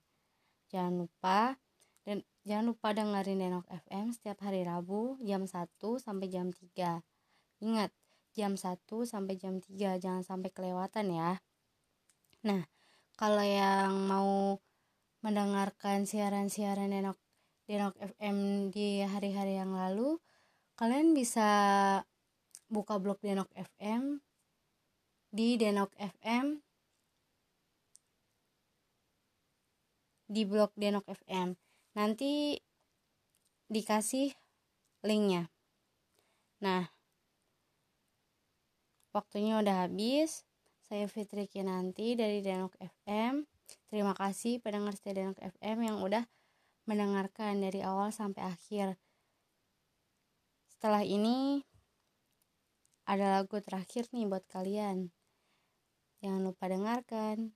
Jangan 0.72 0.94
lupa 1.04 1.60
dan 2.08 2.24
jangan 2.48 2.66
lupa 2.72 2.96
dengerin 2.96 3.40
Denok 3.44 3.68
FM 3.90 4.16
setiap 4.16 4.44
hari 4.48 4.64
Rabu 4.64 5.20
jam 5.24 5.44
1 5.44 5.68
sampai 6.00 6.28
jam 6.32 6.52
3. 6.52 7.04
Ingat, 7.64 7.92
jam 8.32 8.56
1 8.56 8.80
sampai 9.04 9.36
jam 9.36 9.60
3, 9.60 10.00
jangan 10.02 10.24
sampai 10.24 10.50
kelewatan 10.52 11.12
ya. 11.12 11.40
Nah, 12.48 12.66
kalau 13.20 13.44
yang 13.46 14.08
mau 14.10 14.58
mendengarkan 15.22 16.10
siaran-siaran 16.10 16.90
Denok 16.90 17.20
Denok 17.70 17.96
FM 18.02 18.68
di 18.74 19.00
hari-hari 19.06 19.56
yang 19.56 19.72
lalu, 19.72 20.20
kalian 20.76 21.14
bisa 21.14 21.48
buka 22.68 22.98
blog 22.98 23.22
Denok 23.22 23.48
FM 23.54 24.20
di 25.32 25.56
Denok 25.56 25.96
FM 25.96 26.60
di 30.32 30.42
blog 30.48 30.72
Denok 30.76 31.08
FM. 31.08 31.56
Nanti 31.96 32.60
dikasih 33.72 34.36
linknya. 35.04 35.48
Nah, 36.60 36.92
waktunya 39.12 39.60
udah 39.60 39.88
habis. 39.88 40.44
Saya 40.84 41.08
Fitri 41.08 41.48
Kinanti 41.48 42.20
dari 42.20 42.44
Denok 42.44 42.76
FM. 42.80 43.48
Terima 43.88 44.12
kasih 44.12 44.60
pendengar 44.60 44.92
setia 44.96 45.16
Denok 45.16 45.40
FM 45.40 45.78
yang 45.88 45.98
udah 46.04 46.28
mendengarkan 46.84 47.64
dari 47.64 47.80
awal 47.80 48.12
sampai 48.12 48.44
akhir. 48.44 49.00
Setelah 50.68 51.08
ini 51.08 51.64
ada 53.08 53.40
lagu 53.40 53.56
terakhir 53.64 54.12
nih 54.12 54.28
buat 54.28 54.44
kalian. 54.52 55.12
Jangan 56.20 56.42
lupa 56.44 56.68
dengarkan. 56.68 57.56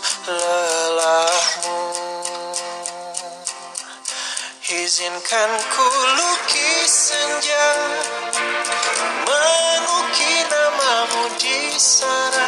lelahmu 0.27 1.81
Izinkan 4.71 5.51
ku 5.73 5.87
lukis 6.15 7.11
senja 7.11 7.67
Mengukir 9.27 10.45
namamu 10.47 11.23
di 11.41 11.75
sana. 11.75 12.47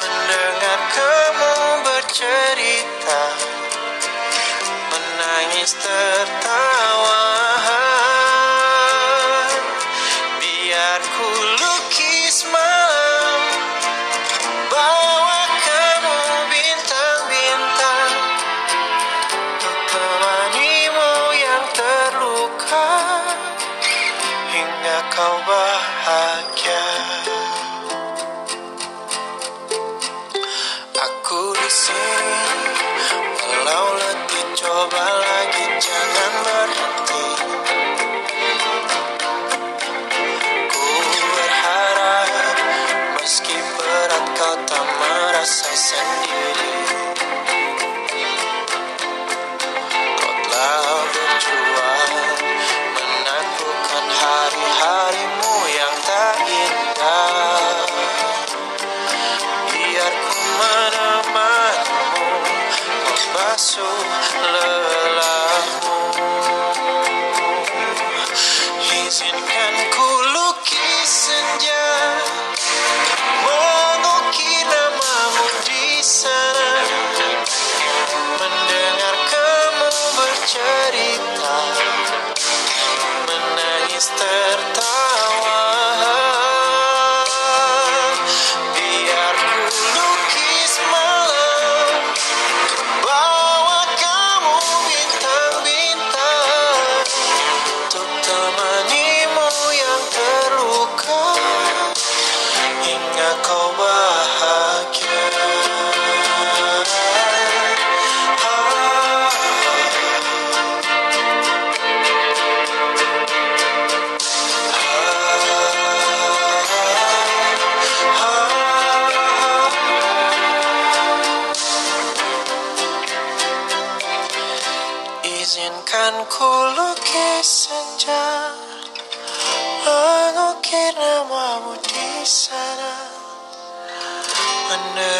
Mendengar 0.00 0.80
kamu 0.96 1.54
bercerita 1.84 3.22
Menangis 4.90 5.76
tertawa. 5.76 7.15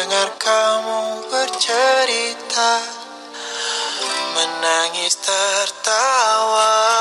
mendengar 0.07 0.39
kamu 0.39 1.27
bercerita 1.27 2.79
Menangis 4.39 5.19
tertawa. 5.19 6.96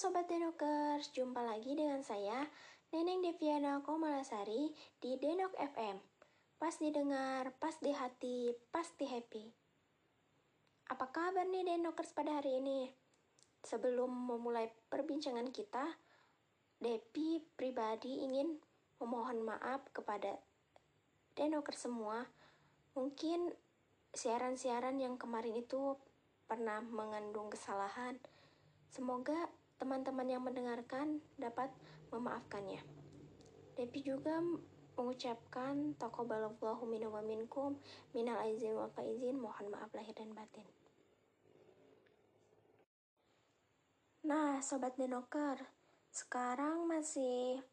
Sobat 0.00 0.32
Denokers, 0.32 1.12
jumpa 1.12 1.44
lagi 1.44 1.76
dengan 1.76 2.00
saya, 2.00 2.48
Neneng 2.88 3.20
Deviana 3.20 3.84
Komalasari 3.84 4.72
di 4.96 5.20
Denok 5.20 5.52
FM. 5.60 6.00
Pas 6.56 6.72
didengar, 6.80 7.52
pas 7.60 7.76
di 7.84 7.92
hati, 7.92 8.48
pasti 8.72 9.04
happy. 9.04 9.44
Apa 10.88 11.04
kabar 11.12 11.44
nih 11.44 11.68
Denokers 11.68 12.16
pada 12.16 12.40
hari 12.40 12.64
ini? 12.64 12.88
Sebelum 13.60 14.08
memulai 14.08 14.72
perbincangan 14.88 15.52
kita, 15.52 15.84
Depi 16.80 17.44
pribadi 17.52 18.24
ingin 18.24 18.56
memohon 19.04 19.44
maaf 19.44 19.84
kepada 19.92 20.32
Denokers 21.36 21.76
semua. 21.76 22.24
Mungkin 22.96 23.52
siaran-siaran 24.16 24.96
yang 24.96 25.20
kemarin 25.20 25.60
itu 25.60 25.92
pernah 26.48 26.80
mengandung 26.80 27.52
kesalahan. 27.52 28.16
Semoga 28.88 29.59
teman-teman 29.80 30.28
yang 30.28 30.44
mendengarkan 30.44 31.24
dapat 31.40 31.72
memaafkannya. 32.12 32.84
Depi 33.80 34.04
juga 34.04 34.44
mengucapkan 35.00 35.96
taqabbalallahu 35.96 36.84
minna 36.84 37.08
wa 37.08 37.24
minkum 37.24 37.80
minal 38.12 38.36
aizin 38.44 38.76
wal 38.76 38.92
faizin 38.92 39.40
mohon 39.40 39.72
maaf 39.72 39.88
lahir 39.96 40.12
dan 40.12 40.36
batin. 40.36 40.68
Nah, 44.28 44.60
sobat 44.60 45.00
denoker, 45.00 45.56
sekarang 46.12 46.84
masih 46.84 47.64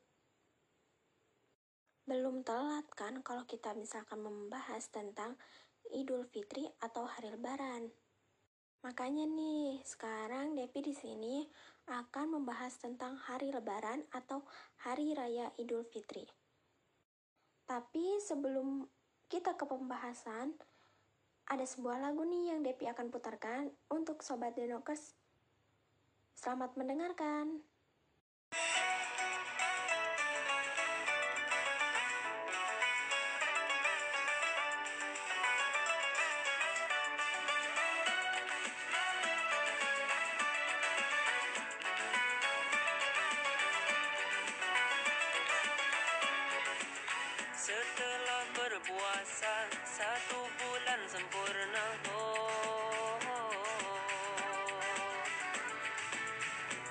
belum 2.07 2.47
telat 2.47 2.87
kan 2.95 3.19
kalau 3.19 3.43
kita 3.43 3.75
misalkan 3.75 4.23
membahas 4.23 4.87
tentang 4.87 5.35
Idul 5.91 6.23
Fitri 6.31 6.63
atau 6.79 7.03
hari 7.03 7.35
Lebaran. 7.35 7.91
Makanya 8.87 9.27
nih, 9.27 9.83
sekarang 9.83 10.55
Depi 10.55 10.79
di 10.79 10.95
sini 10.95 11.43
akan 11.87 12.39
membahas 12.39 12.75
tentang 12.75 13.15
hari 13.15 13.47
Lebaran 13.55 14.03
atau 14.11 14.43
hari 14.83 15.15
raya 15.15 15.55
Idul 15.55 15.87
Fitri. 15.87 16.27
Tapi 17.63 18.19
sebelum 18.19 18.83
kita 19.31 19.55
ke 19.55 19.63
pembahasan, 19.63 20.55
ada 21.47 21.63
sebuah 21.63 22.03
lagu 22.03 22.27
nih 22.27 22.51
yang 22.51 22.59
Depi 22.59 22.91
akan 22.91 23.07
putarkan 23.07 23.71
untuk 23.87 24.19
sobat 24.19 24.55
Denokers. 24.59 25.15
Selamat 26.35 26.75
mendengarkan. 26.75 27.63
Berpuasa 49.17 49.55
satu 49.97 50.45
bulan 50.61 51.01
sempurna 51.09 51.85
oh, 52.13 53.17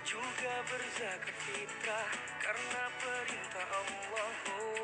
Juga 0.03 0.55
berzakat 0.67 1.37
fitrah 1.47 2.11
karena 2.43 2.83
perintah 2.99 3.69
Allah 3.71 4.31
oh, 4.59 4.76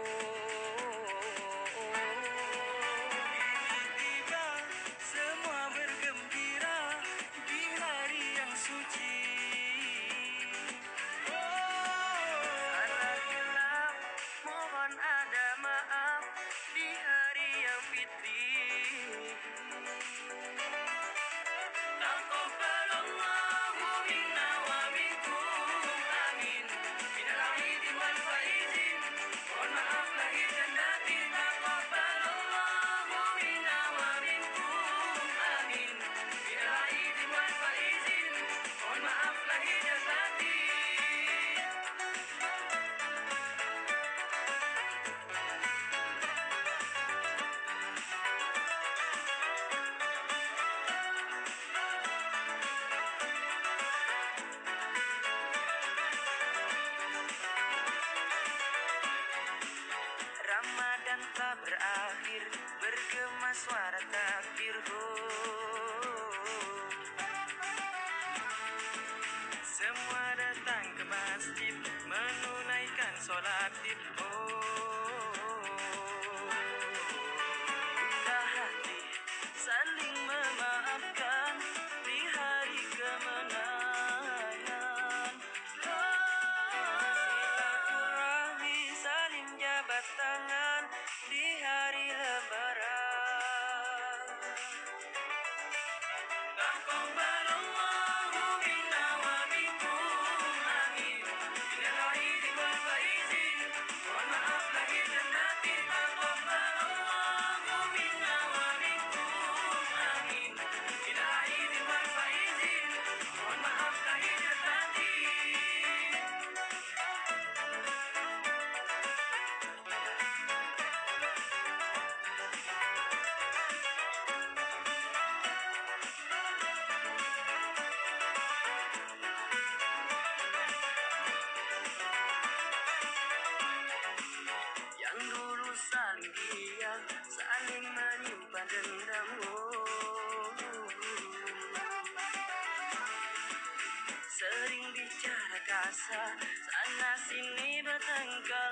bicara 145.92 146.24
kasar 146.32 146.32
Sana 146.64 147.12
sini 147.28 147.84
bertengkar 147.84 148.71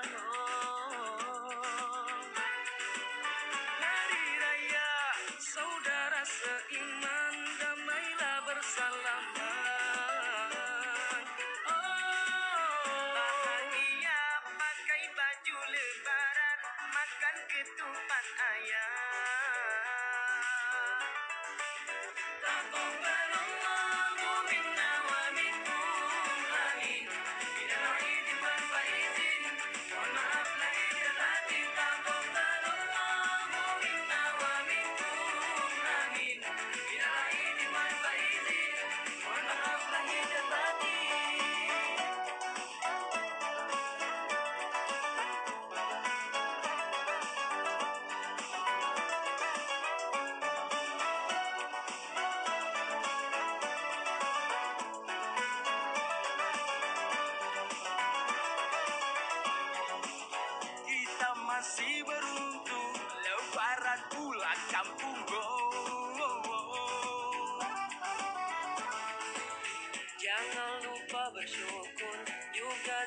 Lupa 71.41 71.49
bersyukur 71.49 72.17
Juga 72.53 72.97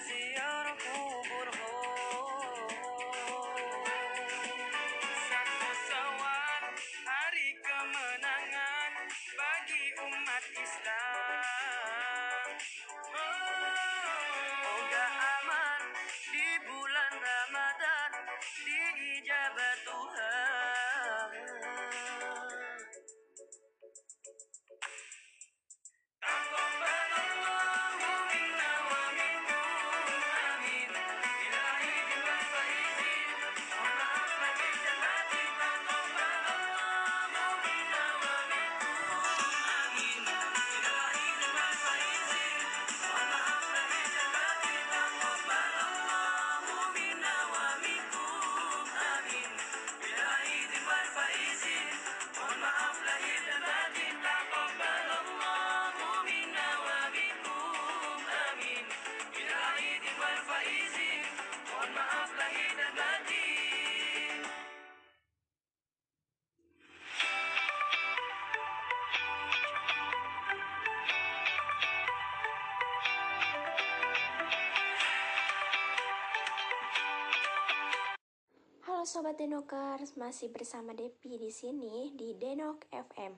Sobat 79.34 79.50
Denokers, 79.50 80.14
masih 80.14 80.46
bersama 80.54 80.94
Depi 80.94 81.34
di 81.42 81.50
sini 81.50 82.14
di 82.14 82.38
Denok 82.38 82.86
FM. 82.86 83.34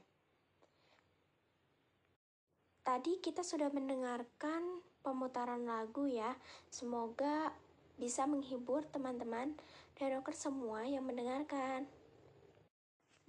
Tadi 2.84 3.16
kita 3.24 3.40
sudah 3.40 3.72
mendengarkan 3.72 4.84
pemutaran 5.00 5.64
lagu 5.64 6.04
ya. 6.04 6.36
Semoga 6.68 7.48
bisa 7.96 8.28
menghibur 8.28 8.84
teman-teman 8.92 9.56
Denokers 9.96 10.36
semua 10.36 10.84
yang 10.84 11.08
mendengarkan. 11.08 11.88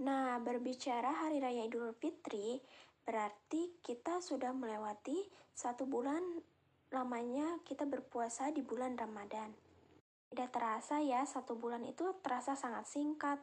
Nah, 0.04 0.36
berbicara 0.44 1.24
Hari 1.24 1.40
Raya 1.40 1.72
Idul 1.72 1.96
Fitri, 1.96 2.60
berarti 3.08 3.80
kita 3.80 4.20
sudah 4.20 4.52
melewati 4.52 5.16
satu 5.56 5.88
bulan 5.88 6.44
lamanya 6.92 7.64
kita 7.64 7.88
berpuasa 7.88 8.52
di 8.52 8.60
bulan 8.60 9.00
Ramadan. 9.00 9.67
Tidak 10.28 10.50
terasa 10.52 11.00
ya, 11.00 11.24
satu 11.24 11.56
bulan 11.56 11.88
itu 11.88 12.04
terasa 12.20 12.54
sangat 12.54 12.88
singkat. 12.88 13.40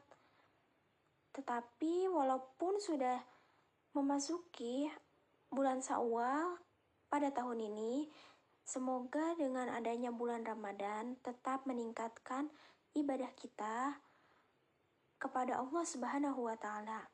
Tetapi 1.34 2.06
walaupun 2.12 2.78
sudah 2.78 3.18
memasuki 3.96 4.86
bulan 5.50 5.80
Syawal 5.80 6.60
pada 7.08 7.30
tahun 7.30 7.64
ini, 7.72 8.10
semoga 8.62 9.34
dengan 9.38 9.70
adanya 9.70 10.10
bulan 10.14 10.44
Ramadan 10.44 11.18
tetap 11.24 11.66
meningkatkan 11.66 12.50
ibadah 12.94 13.30
kita 13.34 13.98
kepada 15.18 15.56
Allah 15.56 15.84
Subhanahu 15.88 16.46
wa 16.46 16.56
taala. 16.58 17.08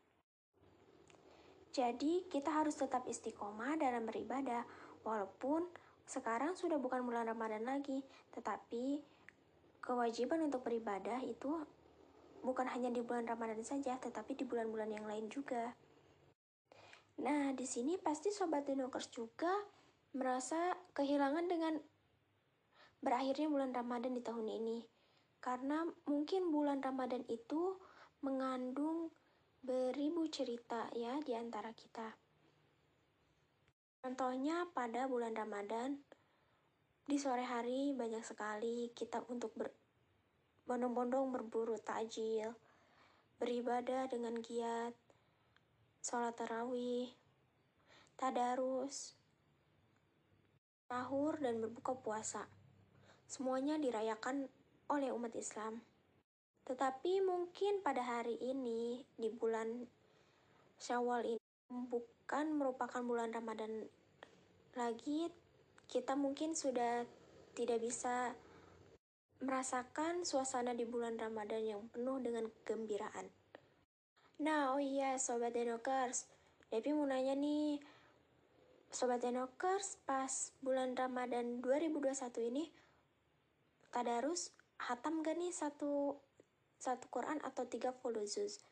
Jadi, 1.71 2.27
kita 2.27 2.51
harus 2.51 2.75
tetap 2.75 3.07
istiqomah 3.07 3.79
dalam 3.79 4.03
beribadah 4.03 4.67
walaupun 5.07 5.71
sekarang 6.03 6.59
sudah 6.59 6.83
bukan 6.83 7.07
bulan 7.07 7.31
Ramadan 7.31 7.63
lagi, 7.63 8.03
tetapi 8.35 8.99
kewajiban 9.81 10.47
untuk 10.47 10.65
beribadah 10.65 11.21
itu 11.25 11.65
bukan 12.41 12.69
hanya 12.73 12.89
di 12.89 13.05
bulan 13.05 13.29
Ramadan 13.29 13.61
saja, 13.65 13.97
tetapi 14.01 14.37
di 14.37 14.45
bulan-bulan 14.49 14.91
yang 14.93 15.05
lain 15.05 15.29
juga. 15.29 15.77
Nah, 17.21 17.53
di 17.53 17.69
sini 17.69 18.01
pasti 18.01 18.33
Sobat 18.33 18.65
Denokers 18.65 19.13
juga 19.13 19.53
merasa 20.17 20.73
kehilangan 20.97 21.45
dengan 21.47 21.75
berakhirnya 23.05 23.49
bulan 23.53 23.73
Ramadan 23.77 24.17
di 24.17 24.23
tahun 24.25 24.49
ini. 24.49 24.79
Karena 25.41 25.85
mungkin 26.09 26.53
bulan 26.53 26.81
Ramadan 26.81 27.25
itu 27.29 27.77
mengandung 28.21 29.13
beribu 29.61 30.29
cerita 30.29 30.89
ya 30.97 31.21
di 31.21 31.37
antara 31.37 31.73
kita. 31.73 32.09
Contohnya 34.01 34.65
pada 34.73 35.05
bulan 35.05 35.37
Ramadan, 35.37 36.01
di 37.07 37.17
sore 37.17 37.47
hari 37.47 37.97
banyak 37.97 38.25
sekali 38.25 38.93
kita 38.93 39.25
untuk 39.31 39.55
ber, 39.57 39.71
bondong-bondong 40.69 41.33
berburu 41.33 41.79
takjil, 41.81 42.55
beribadah 43.41 44.07
dengan 44.07 44.37
giat, 44.39 44.93
sholat 46.05 46.37
tarawih, 46.37 47.09
tadarus, 48.21 49.17
sahur, 50.91 51.41
dan 51.41 51.63
berbuka 51.63 51.97
puasa. 51.97 52.45
Semuanya 53.25 53.79
dirayakan 53.79 54.51
oleh 54.91 55.15
umat 55.15 55.33
Islam. 55.39 55.81
Tetapi 56.67 57.23
mungkin 57.25 57.81
pada 57.81 58.03
hari 58.05 58.37
ini, 58.43 59.07
di 59.15 59.31
bulan 59.31 59.87
Syawal 60.81 61.37
ini, 61.39 61.43
bukan 61.71 62.57
merupakan 62.59 63.01
bulan 63.05 63.31
Ramadan 63.31 63.87
lagi, 64.75 65.31
kita 65.91 66.15
mungkin 66.15 66.55
sudah 66.55 67.03
tidak 67.59 67.83
bisa 67.83 68.33
merasakan 69.43 70.23
suasana 70.23 70.71
di 70.71 70.87
bulan 70.87 71.19
Ramadan 71.19 71.67
yang 71.67 71.83
penuh 71.91 72.23
dengan 72.23 72.47
kegembiraan. 72.47 73.27
Nah, 74.41 74.73
oh 74.73 74.81
iya, 74.81 75.19
Sobat 75.19 75.53
Denokers, 75.53 76.31
Devi 76.71 76.95
mau 76.95 77.11
nanya 77.11 77.35
nih, 77.35 77.83
Sobat 78.89 79.21
Denokers, 79.21 79.99
pas 80.07 80.55
bulan 80.63 80.95
Ramadan 80.95 81.59
2021 81.59 82.49
ini, 82.55 82.65
Tadarus 83.91 84.55
hatam 84.79 85.27
gak 85.27 85.35
nih 85.37 85.51
satu 85.51 86.15
satu 86.81 87.11
Quran 87.13 87.43
atau 87.43 87.67
30 87.67 87.99
juz? 88.25 88.63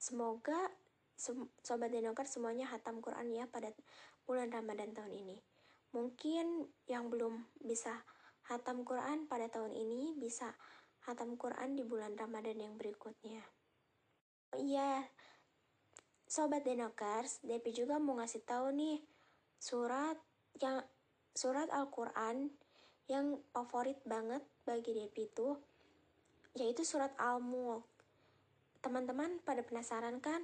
Semoga 0.00 0.70
sem- 1.20 1.52
sobat 1.60 1.92
denoker 1.92 2.24
semuanya 2.24 2.64
hatam 2.72 3.04
Quran 3.04 3.28
ya 3.28 3.44
pada 3.44 3.68
bulan 4.24 4.48
Ramadan 4.48 4.96
tahun 4.96 5.12
ini. 5.12 5.49
Mungkin 5.90 6.70
yang 6.86 7.10
belum 7.10 7.50
bisa 7.66 8.06
hatam 8.46 8.86
Quran 8.86 9.26
pada 9.26 9.50
tahun 9.50 9.74
ini 9.74 10.14
bisa 10.18 10.54
hatam 11.06 11.34
Quran 11.34 11.74
di 11.74 11.82
bulan 11.82 12.14
Ramadan 12.14 12.58
yang 12.58 12.74
berikutnya. 12.78 13.42
Oh 14.54 14.58
iya, 14.58 15.06
sobat 16.26 16.66
denokers, 16.66 17.42
Depi 17.42 17.74
juga 17.74 17.98
mau 17.98 18.18
ngasih 18.18 18.42
tahu 18.42 18.74
nih 18.74 19.02
surat 19.58 20.18
yang 20.62 20.82
surat 21.34 21.70
Al-Quran 21.70 22.50
yang 23.10 23.42
favorit 23.50 23.98
banget 24.06 24.42
bagi 24.62 24.94
Depi 24.94 25.26
itu 25.26 25.58
yaitu 26.54 26.82
surat 26.82 27.14
Al-Mulk. 27.18 27.86
Teman-teman 28.82 29.38
pada 29.46 29.62
penasaran 29.62 30.18
kan? 30.18 30.42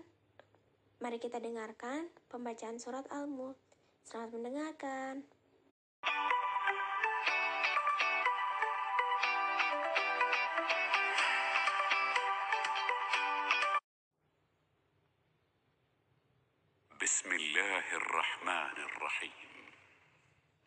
Mari 1.02 1.18
kita 1.18 1.42
dengarkan 1.42 2.06
pembacaan 2.30 2.78
surat 2.78 3.06
Al-Mulk. 3.10 3.58
Selamat 4.06 4.30
mendengarkan. 4.38 5.35
بسم 17.02 17.32
الله 17.32 17.96
الرحمن 17.96 18.84
الرحيم. 18.84 19.70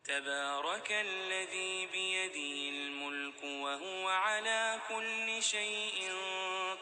تبارك 0.04 0.92
الذي 0.92 1.86
بيده 1.86 2.78
الملك 2.78 3.44
وهو 3.44 4.08
على 4.08 4.80
كل 4.90 5.44
شيء 5.44 6.14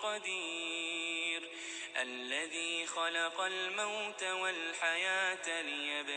قدير. 0.01 1.49
الذي 1.97 2.85
خلق 2.85 3.41
الموت 3.41 4.23
والحياة 4.23 5.61
ليبلوكم 5.61 6.16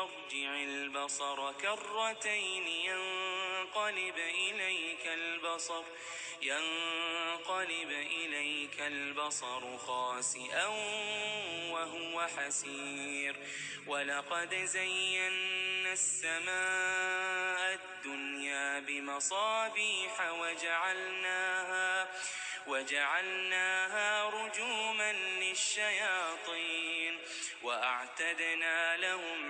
ارجع 0.00 0.62
البصر 0.62 1.52
كرتين 1.52 2.68
ينقلب 2.68 4.18
إليك 4.18 5.06
البصر 5.06 5.82
ينقلب 6.42 7.90
إليك 7.90 8.80
البصر 8.80 9.78
خاسئا 9.78 10.66
وهو 11.70 12.26
حسير. 12.36 13.36
ولقد 13.86 14.54
زينا 14.54 15.92
السماء 15.92 17.74
الدنيا 17.74 18.78
بمصابيح 18.78 20.30
وجعلناها 20.30 22.08
وجعلناها 22.66 24.28
رجوما 24.28 25.12
للشياطين 25.12 27.18
وأعتدنا 27.62 28.96
لهم 28.96 29.49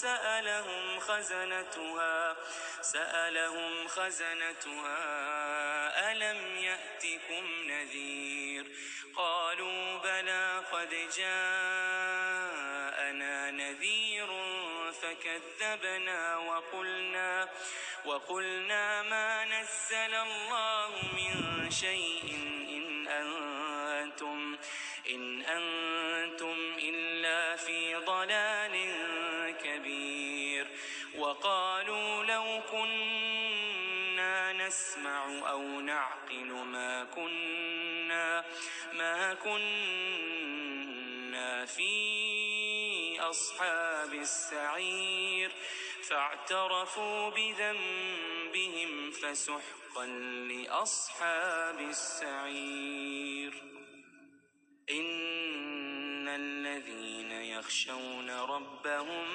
سألهم 0.00 1.00
خزنتها 1.00 2.36
سألهم 2.82 3.88
خزنتها 3.88 4.98
ألم 6.12 6.56
يأتكم 6.56 7.46
نذير؟ 7.66 8.66
قالوا 9.16 9.98
بلى 9.98 10.62
قد 10.72 10.90
جاءنا 11.16 11.90
نذير 13.50 14.28
فكذبنا 15.02 16.36
وقلنا 16.36 17.48
وقلنا 18.04 19.02
ما 19.02 19.44
نزل 19.44 20.14
الله 20.14 20.90
من 21.12 21.70
شيء 21.70 22.57
أصحاب 43.30 44.14
السعير 44.14 45.50
فاعترفوا 46.02 47.30
بذنبهم 47.30 49.10
فسحقا 49.10 50.06
لأصحاب 50.50 51.80
السعير. 51.80 53.52
إن 54.90 56.28
الذين 56.28 57.32
يخشون 57.32 58.30
ربهم 58.30 59.26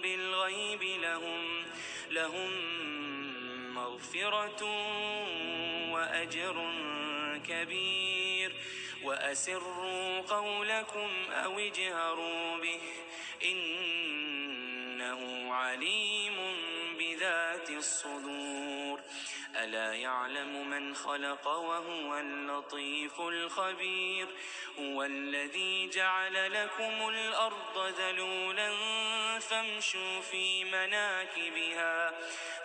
بالغيب 0.00 0.82
لهم 0.82 1.64
لهم 2.10 2.50
مغفرة 3.74 4.64
وأجر 5.92 6.56
كبير 7.50 8.52
وأسروا 9.02 10.20
قولكم 10.20 11.10
أو 11.30 11.58
اجهروا 11.58 12.56
به 12.56 12.80
إنه 13.44 15.20
عليم 15.54 16.36
بذات 16.98 17.70
الصدور. 17.70 19.00
ألا 19.56 19.94
يعلم 19.94 20.70
من 20.70 20.94
خلق 20.94 21.46
وهو 21.48 22.18
اللطيف 22.18 23.20
الخبير؟ 23.20 24.28
هو 24.78 25.02
الذي 25.02 25.88
جعل 25.88 26.52
لكم 26.52 27.08
الأرض 27.08 27.94
ذلولا 27.98 28.70
فامشوا 29.38 30.20
في 30.20 30.64
مناكبها 30.64 32.14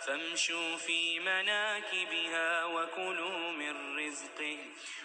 فامشوا 0.07 0.75
في 0.77 1.19
مناكبها 1.19 2.65
وكلوا 2.65 3.51
من 3.51 3.97
رزقه. 3.97 4.57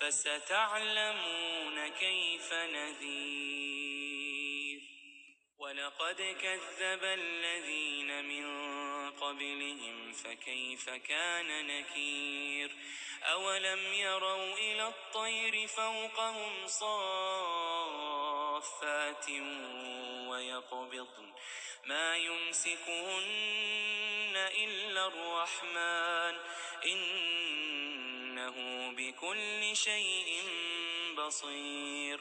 فستعلمون 0.00 1.88
كيف 1.88 2.52
نذير. 2.52 3.56
ولقد 5.58 6.36
كذب 6.42 7.04
الذين 7.04 8.24
من 8.24 8.46
قبلهم 9.10 10.12
فكيف 10.12 10.90
كان 10.90 11.66
نكير؟ 11.66 12.70
أولم 13.22 13.92
يروا 13.94 14.54
إلى 14.54 14.88
الطير 14.88 15.66
فوقهم 15.66 16.66
صافات 16.66 17.00
ويقبضن؟ 20.28 21.32
ما 21.84 22.16
يمسكهن 22.16 23.26
إلا 24.36 25.06
الرحمن. 25.06 26.38
إنه 26.84 28.56
بكل 29.26 29.76
شيء 29.76 30.42
بصير. 31.18 32.20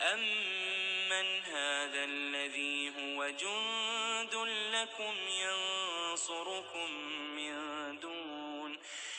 أمن 0.00 1.42
هذا 1.42 2.04
الذي 2.04 2.92
هو 2.98 3.28
جند 3.28 4.34
لكم 4.74 5.14
ينصركم 5.28 6.90
من 7.36 7.54
دون 8.00 8.78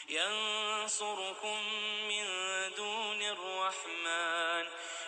ينصركم 0.10 1.60
من 2.08 2.26
دون 2.76 3.22
الرحمن. 3.22 4.66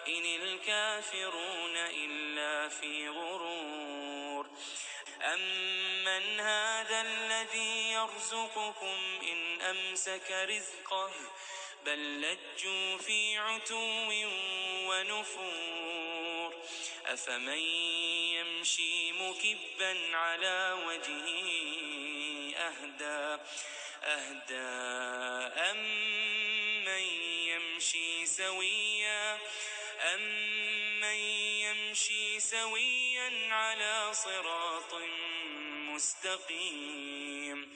إن 0.07 0.26
الكافرون 0.26 1.78
إلا 1.78 2.70
في 2.70 3.09
غرور. 3.09 4.49
أمن 5.22 6.39
هذا 6.39 7.01
الذي 7.01 7.91
يرزقكم 7.91 8.97
إن 9.24 9.61
أمسك 9.61 10.32
رزقه 10.32 11.11
بل 11.86 12.21
لجوا 12.21 12.97
في 12.97 13.38
عتو 13.38 14.09
ونفور. 14.89 16.53
أفمن 17.05 17.57
يمشي 18.38 19.11
مكبا 19.11 20.17
على 20.17 20.86
وجهه 20.88 21.49
أهدى 22.57 23.41
أهدى 24.03 24.69
أمن 25.71 27.03
يمشي 27.49 28.25
سويا 28.25 29.39
أمن 30.13 31.03
يمشي 31.63 32.39
سويا 32.39 33.53
على 33.53 34.13
صراط 34.13 34.93
مستقيم. 35.89 37.75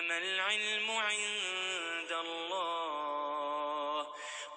إنما 0.00 0.18
العلم 0.18 0.90
عند 0.90 2.12
الله. 2.12 4.06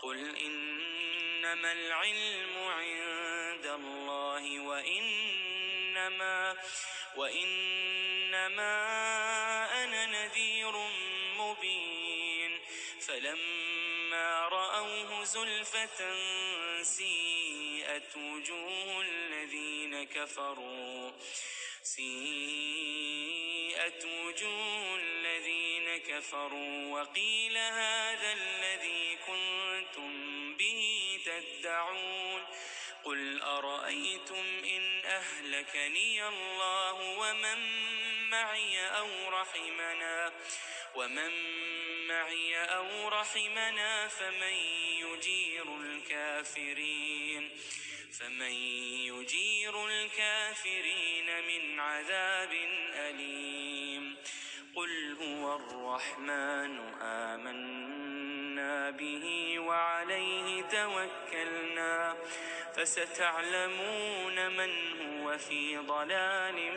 قل 0.01 0.37
إنما 0.37 1.71
العلم 1.71 2.57
عند 2.57 3.65
الله 3.65 4.59
وإنما 4.59 6.57
وإنما 7.15 8.73
أنا 9.83 10.05
نذير 10.05 10.71
مبين. 11.37 12.59
فلما 13.07 14.47
رأوه 14.47 15.23
زلفة 15.23 16.13
سيئت 16.83 18.17
وجوه 18.17 19.01
الذين 19.01 20.03
كفروا 20.03 21.11
سيئت 21.83 23.03
وجوه 24.05 24.95
كفروا 26.13 26.99
وقيل 26.99 27.57
هذا 27.57 28.33
الذي 28.33 29.17
كنتم 29.27 30.11
به 30.55 31.19
تدعون 31.25 32.43
قل 33.03 33.41
أرأيتم 33.41 34.45
إن 34.65 35.05
أهلكني 35.05 36.27
الله 36.27 36.93
ومن 36.93 37.59
معي 38.29 38.87
أو 38.87 39.29
رحمنا 39.29 40.33
ومن 40.95 41.31
معي 42.07 42.57
أو 42.57 43.07
رحمنا 43.07 44.07
فمن 44.07 44.53
يجير 45.03 45.77
الكافرين 45.77 47.49
فمن 48.19 48.53
يجير 49.07 49.87
الكافرين 49.87 51.47
من 51.47 51.79
عذاب 51.79 52.53
الرحمن 55.55 56.79
آمنا 57.01 58.89
به 58.89 59.55
وعليه 59.59 60.61
توكلنا 60.61 62.15
فستعلمون 62.75 64.49
من 64.57 64.69
هو 65.01 65.37
في 65.37 65.77
ضلال 65.77 66.71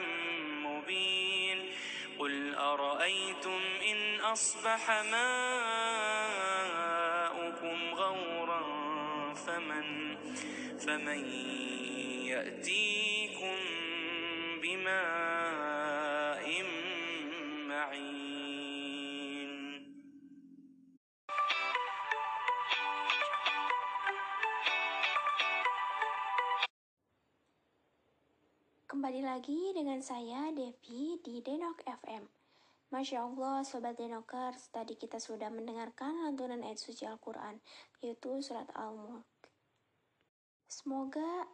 مبين 0.62 1.72
قل 2.18 2.54
أرأيتم 2.54 3.60
إن 3.90 4.20
أصبح 4.20 4.90
ماؤكم 4.90 5.94
غورا 7.94 8.62
فمن 9.34 10.16
فمن 10.78 11.28
يأتيكم 12.26 13.56
بماء 14.62 15.35
Kembali 29.06 29.22
lagi 29.22 29.70
dengan 29.70 30.02
saya 30.02 30.50
Devi 30.50 31.14
di 31.22 31.38
Denok 31.38 31.78
FM. 31.86 32.26
Masya 32.90 33.22
Allah, 33.22 33.62
Sobat 33.62 33.94
Denokers, 33.94 34.74
tadi 34.74 34.98
kita 34.98 35.22
sudah 35.22 35.46
mendengarkan 35.46 36.26
lantunan 36.26 36.58
ayat 36.66 36.74
suci 36.82 37.06
Al-Quran, 37.06 37.54
yaitu 38.02 38.42
surat 38.42 38.66
Al-Mulk. 38.74 39.22
Semoga 40.66 41.46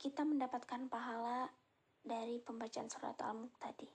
kita 0.00 0.24
mendapatkan 0.24 0.88
pahala 0.88 1.52
dari 2.00 2.40
pembacaan 2.40 2.88
surat 2.88 3.20
Al-Mulk 3.20 3.52
tadi. 3.60 3.88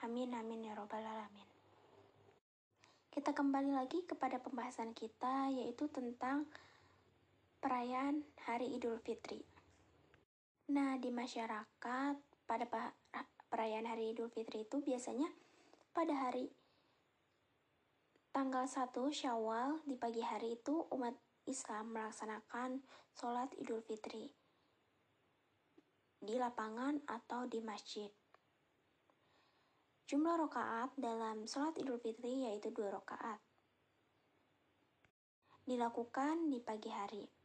Amin, 0.00 0.32
amin, 0.32 0.64
ya 0.64 0.72
robbal 0.72 1.04
alamin. 1.04 1.48
Kita 3.12 3.36
kembali 3.36 3.76
lagi 3.76 4.08
kepada 4.08 4.40
pembahasan 4.40 4.96
kita, 4.96 5.52
yaitu 5.52 5.84
tentang 5.92 6.48
perayaan 7.60 8.24
Hari 8.48 8.72
Idul 8.72 8.96
Fitri. 9.04 9.49
Nah, 10.70 10.94
di 11.02 11.10
masyarakat 11.10 12.14
pada 12.46 12.62
pa- 12.70 12.94
perayaan 13.50 13.90
Hari 13.90 14.14
Idul 14.14 14.30
Fitri 14.30 14.62
itu 14.62 14.78
biasanya 14.78 15.26
pada 15.90 16.14
hari 16.14 16.46
tanggal 18.30 18.70
1 18.70 19.10
Syawal 19.10 19.82
di 19.82 19.98
pagi 19.98 20.22
hari 20.22 20.54
itu 20.54 20.86
umat 20.94 21.18
Islam 21.50 21.90
melaksanakan 21.90 22.86
sholat 23.18 23.50
Idul 23.58 23.82
Fitri 23.82 24.30
di 26.22 26.38
lapangan 26.38 27.02
atau 27.02 27.50
di 27.50 27.58
masjid. 27.58 28.06
Jumlah 30.06 30.38
rokaat 30.38 30.94
dalam 30.94 31.50
sholat 31.50 31.74
Idul 31.82 31.98
Fitri 31.98 32.46
yaitu 32.46 32.70
dua 32.70 32.94
rokaat. 32.94 33.42
Dilakukan 35.66 36.46
di 36.46 36.62
pagi 36.62 36.94
hari. 36.94 37.39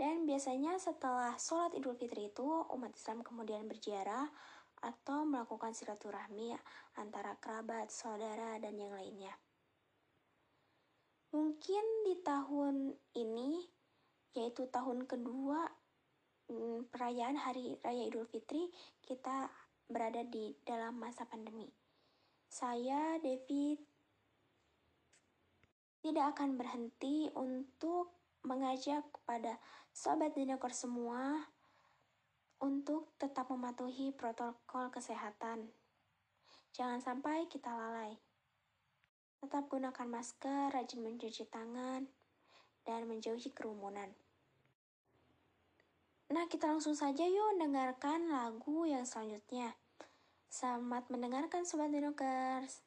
Dan 0.00 0.24
biasanya 0.24 0.80
setelah 0.80 1.36
sholat 1.36 1.76
Idul 1.76 1.92
Fitri 1.92 2.32
itu 2.32 2.48
umat 2.72 2.96
Islam 2.96 3.20
kemudian 3.20 3.68
berziarah 3.68 4.32
atau 4.80 5.28
melakukan 5.28 5.76
silaturahmi 5.76 6.56
antara 6.96 7.36
kerabat, 7.36 7.92
saudara, 7.92 8.56
dan 8.56 8.80
yang 8.80 8.96
lainnya. 8.96 9.36
Mungkin 11.36 11.84
di 12.08 12.16
tahun 12.24 12.96
ini, 13.12 13.60
yaitu 14.40 14.72
tahun 14.72 15.04
kedua 15.04 15.68
mm, 16.48 16.88
perayaan 16.88 17.36
Hari 17.36 17.84
Raya 17.84 18.08
Idul 18.08 18.24
Fitri, 18.24 18.72
kita 19.04 19.52
berada 19.84 20.24
di 20.24 20.56
dalam 20.64 20.96
masa 20.96 21.28
pandemi. 21.28 21.68
Saya, 22.48 23.20
Devi, 23.20 23.76
tidak 26.00 26.32
akan 26.32 26.56
berhenti 26.56 27.28
untuk 27.36 28.19
mengajak 28.44 29.04
kepada 29.12 29.60
sobat 29.92 30.32
dinokor 30.32 30.72
semua 30.72 31.48
untuk 32.60 33.12
tetap 33.16 33.48
mematuhi 33.48 34.12
protokol 34.12 34.92
kesehatan. 34.92 35.72
Jangan 36.76 37.00
sampai 37.00 37.48
kita 37.48 37.72
lalai. 37.72 38.14
Tetap 39.40 39.72
gunakan 39.72 40.08
masker, 40.08 40.68
rajin 40.70 41.00
mencuci 41.00 41.48
tangan, 41.48 42.04
dan 42.84 43.08
menjauhi 43.08 43.50
kerumunan. 43.56 44.12
Nah, 46.30 46.46
kita 46.46 46.70
langsung 46.70 46.94
saja 46.94 47.26
yuk 47.26 47.58
dengarkan 47.58 48.30
lagu 48.30 48.86
yang 48.86 49.02
selanjutnya. 49.02 49.74
Selamat 50.46 51.10
mendengarkan 51.10 51.66
Sobat 51.66 51.90
Dinokers. 51.90 52.86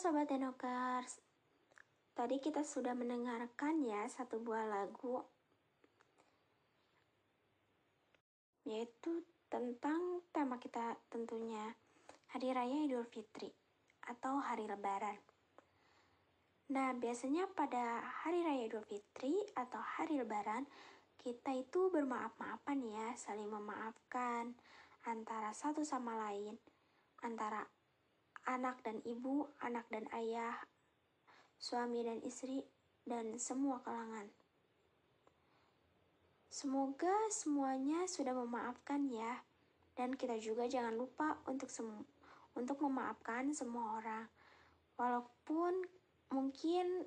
Sobat 0.00 0.32
Denokers, 0.32 1.20
tadi 2.16 2.40
kita 2.40 2.64
sudah 2.64 2.96
mendengarkan 2.96 3.84
ya 3.84 4.08
satu 4.08 4.40
buah 4.40 4.64
lagu 4.64 5.20
yaitu 8.64 9.28
tentang 9.52 10.24
tema 10.32 10.56
kita 10.56 10.96
tentunya 11.12 11.76
Hari 12.32 12.48
Raya 12.48 12.88
Idul 12.88 13.04
Fitri 13.12 13.52
atau 14.08 14.40
Hari 14.40 14.72
Lebaran. 14.72 15.20
Nah, 16.72 16.96
biasanya 16.96 17.44
pada 17.52 18.00
Hari 18.24 18.40
Raya 18.40 18.72
Idul 18.72 18.88
Fitri 18.88 19.36
atau 19.52 19.84
Hari 19.84 20.16
Lebaran, 20.16 20.64
kita 21.20 21.52
itu 21.52 21.92
bermaaf-maafan 21.92 22.88
ya, 22.88 23.12
saling 23.20 23.52
memaafkan 23.52 24.56
antara 25.04 25.52
satu 25.52 25.84
sama 25.84 26.16
lain, 26.16 26.56
antara 27.20 27.68
anak 28.48 28.80
dan 28.86 29.02
ibu, 29.04 29.48
anak 29.60 29.84
dan 29.92 30.08
ayah, 30.16 30.56
suami 31.60 32.00
dan 32.06 32.22
istri, 32.24 32.64
dan 33.04 33.36
semua 33.36 33.82
kalangan. 33.84 34.28
Semoga 36.50 37.14
semuanya 37.30 38.04
sudah 38.10 38.34
memaafkan 38.34 39.06
ya. 39.06 39.42
Dan 39.94 40.16
kita 40.16 40.40
juga 40.40 40.64
jangan 40.64 40.96
lupa 40.96 41.38
untuk 41.44 41.68
sem 41.68 41.86
untuk 42.56 42.80
memaafkan 42.82 43.52
semua 43.54 44.00
orang. 44.00 44.26
Walaupun 44.96 45.86
mungkin 46.34 47.06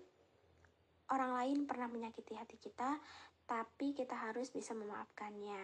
orang 1.12 1.32
lain 1.36 1.58
pernah 1.68 1.92
menyakiti 1.92 2.38
hati 2.38 2.56
kita, 2.56 2.98
tapi 3.44 3.92
kita 3.92 4.16
harus 4.16 4.50
bisa 4.50 4.72
memaafkannya. 4.72 5.60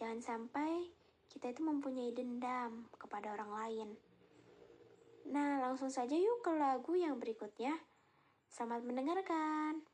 Jangan 0.00 0.20
sampai 0.24 0.88
kita 1.28 1.52
itu 1.52 1.60
mempunyai 1.64 2.12
dendam 2.16 2.88
kepada 2.96 3.32
orang 3.36 3.52
lain. 3.52 3.88
Nah, 5.30 5.62
langsung 5.62 5.92
saja 5.92 6.18
yuk 6.18 6.42
ke 6.42 6.50
lagu 6.54 6.98
yang 6.98 7.22
berikutnya. 7.22 7.78
Selamat 8.50 8.82
mendengarkan. 8.82 9.86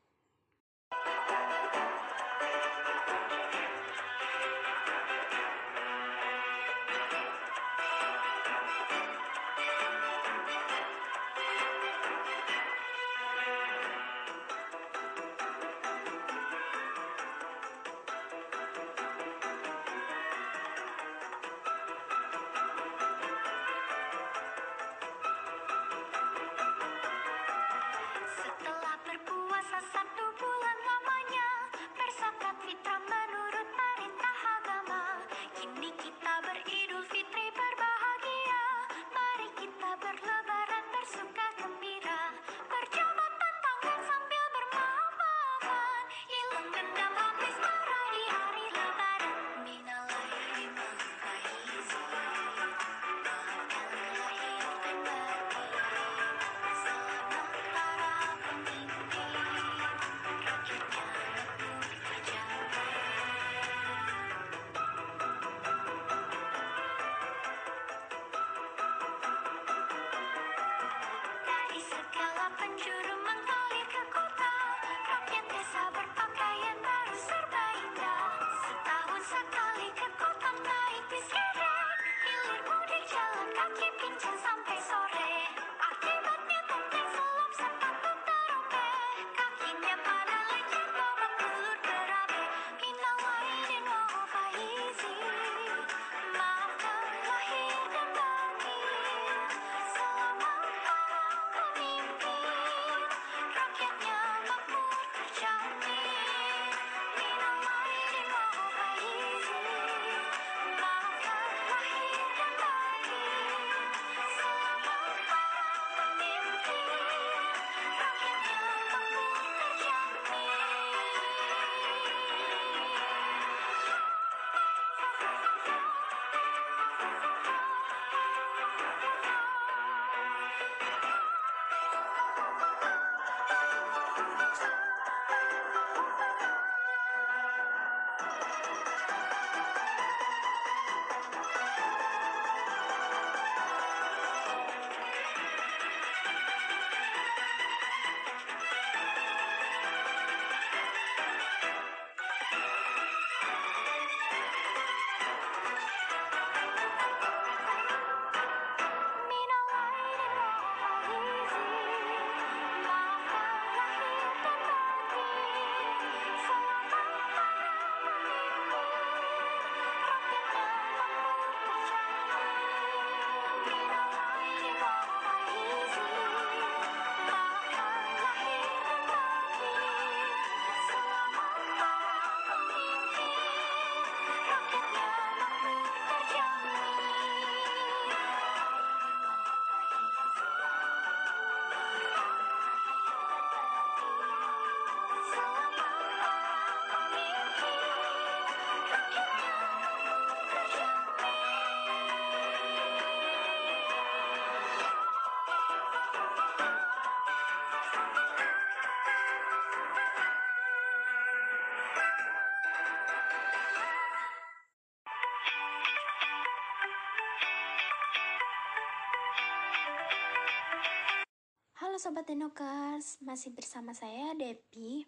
Sobat 221.99 222.31
Denokers, 222.31 223.19
masih 223.27 223.51
bersama 223.51 223.91
saya 223.91 224.31
Depi. 224.31 225.03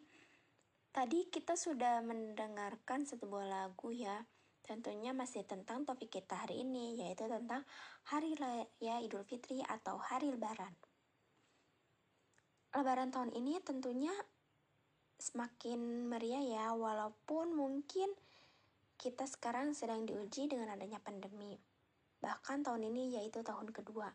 Tadi 0.91 1.31
kita 1.31 1.55
sudah 1.55 2.03
mendengarkan 2.03 3.07
satu 3.07 3.31
buah 3.31 3.47
lagu 3.47 3.95
ya. 3.95 4.27
Tentunya 4.59 5.15
masih 5.15 5.47
tentang 5.47 5.87
topik 5.87 6.11
kita 6.11 6.43
hari 6.43 6.67
ini, 6.67 6.99
yaitu 6.99 7.31
tentang 7.31 7.63
Hari 8.11 8.35
Raya 8.35 8.99
Idul 8.99 9.23
Fitri 9.23 9.63
atau 9.63 10.03
Hari 10.03 10.35
Lebaran. 10.35 10.75
Lebaran 12.75 13.07
tahun 13.07 13.39
ini 13.39 13.63
tentunya 13.63 14.11
semakin 15.15 16.11
meriah 16.11 16.43
ya, 16.43 16.65
walaupun 16.75 17.55
mungkin 17.55 18.11
kita 18.99 19.31
sekarang 19.31 19.71
sedang 19.71 20.03
diuji 20.03 20.51
dengan 20.51 20.75
adanya 20.75 20.99
pandemi. 20.99 21.55
Bahkan 22.19 22.67
tahun 22.67 22.91
ini 22.91 23.15
yaitu 23.15 23.47
tahun 23.47 23.71
kedua 23.71 24.11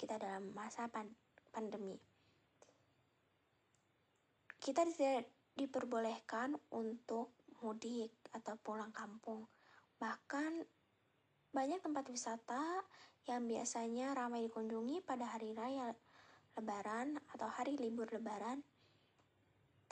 kita 0.00 0.16
dalam 0.16 0.56
masa 0.56 0.88
pan- 0.88 1.21
pandemi. 1.52 2.00
Kita 4.56 4.82
tidak 4.88 5.28
diperbolehkan 5.52 6.56
untuk 6.72 7.36
mudik 7.60 8.10
atau 8.32 8.56
pulang 8.58 8.90
kampung. 8.90 9.46
Bahkan 10.00 10.52
banyak 11.52 11.84
tempat 11.84 12.08
wisata 12.08 12.82
yang 13.28 13.46
biasanya 13.46 14.16
ramai 14.16 14.48
dikunjungi 14.48 15.04
pada 15.04 15.30
hari 15.30 15.54
raya 15.54 15.94
lebaran 16.56 17.20
atau 17.30 17.46
hari 17.46 17.78
libur 17.78 18.08
lebaran 18.10 18.64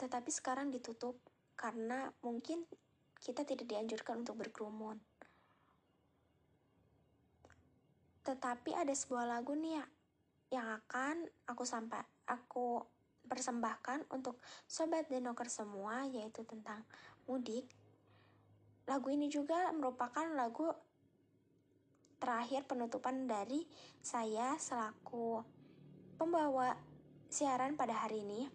tetapi 0.01 0.33
sekarang 0.33 0.73
ditutup 0.73 1.13
karena 1.53 2.09
mungkin 2.25 2.65
kita 3.21 3.45
tidak 3.45 3.69
dianjurkan 3.69 4.25
untuk 4.25 4.41
berkerumun. 4.41 4.97
Tetapi 8.25 8.73
ada 8.73 8.89
sebuah 8.97 9.29
lagu 9.29 9.53
nih 9.53 9.77
ya, 9.77 9.85
yang 10.51 10.67
akan 10.67 11.25
aku 11.47 11.63
sampai 11.63 12.03
aku 12.27 12.83
persembahkan 13.25 14.11
untuk 14.11 14.43
sobat 14.67 15.07
denoker 15.07 15.47
semua 15.47 16.03
yaitu 16.11 16.43
tentang 16.43 16.83
mudik. 17.23 17.65
Lagu 18.83 19.07
ini 19.07 19.31
juga 19.31 19.71
merupakan 19.71 20.27
lagu 20.35 20.67
terakhir 22.19 22.67
penutupan 22.67 23.25
dari 23.25 23.63
saya 24.03 24.59
selaku 24.59 25.41
pembawa 26.19 26.75
siaran 27.31 27.79
pada 27.79 28.03
hari 28.03 28.21
ini. 28.21 28.51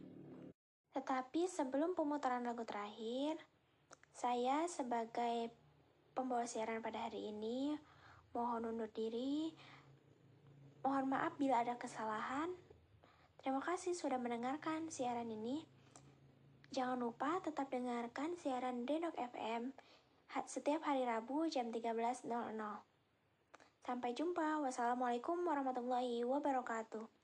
Tetapi 0.93 1.49
sebelum 1.49 1.97
pemutaran 1.97 2.45
lagu 2.45 2.63
terakhir, 2.69 3.41
saya 4.13 4.69
sebagai 4.69 5.51
pembawa 6.13 6.45
siaran 6.45 6.85
pada 6.85 7.09
hari 7.09 7.33
ini 7.33 7.77
mohon 8.37 8.69
undur 8.69 8.93
diri. 8.93 9.53
Mohon 10.87 11.19
maaf 11.19 11.35
bila 11.35 11.67
ada 11.67 11.75
kesalahan. 11.75 12.55
Terima 13.43 13.59
kasih 13.59 13.91
sudah 13.91 14.23
mendengarkan 14.23 14.87
siaran 14.87 15.27
ini. 15.27 15.67
Jangan 16.71 17.03
lupa 17.03 17.43
tetap 17.43 17.75
dengarkan 17.75 18.39
siaran 18.39 18.87
Denok 18.87 19.19
FM 19.19 19.75
setiap 20.47 20.87
hari 20.87 21.03
Rabu 21.03 21.51
jam 21.51 21.75
13.00. 21.75 22.31
Sampai 23.83 24.15
jumpa. 24.15 24.63
Wassalamualaikum 24.63 25.43
warahmatullahi 25.43 26.23
wabarakatuh. 26.23 27.16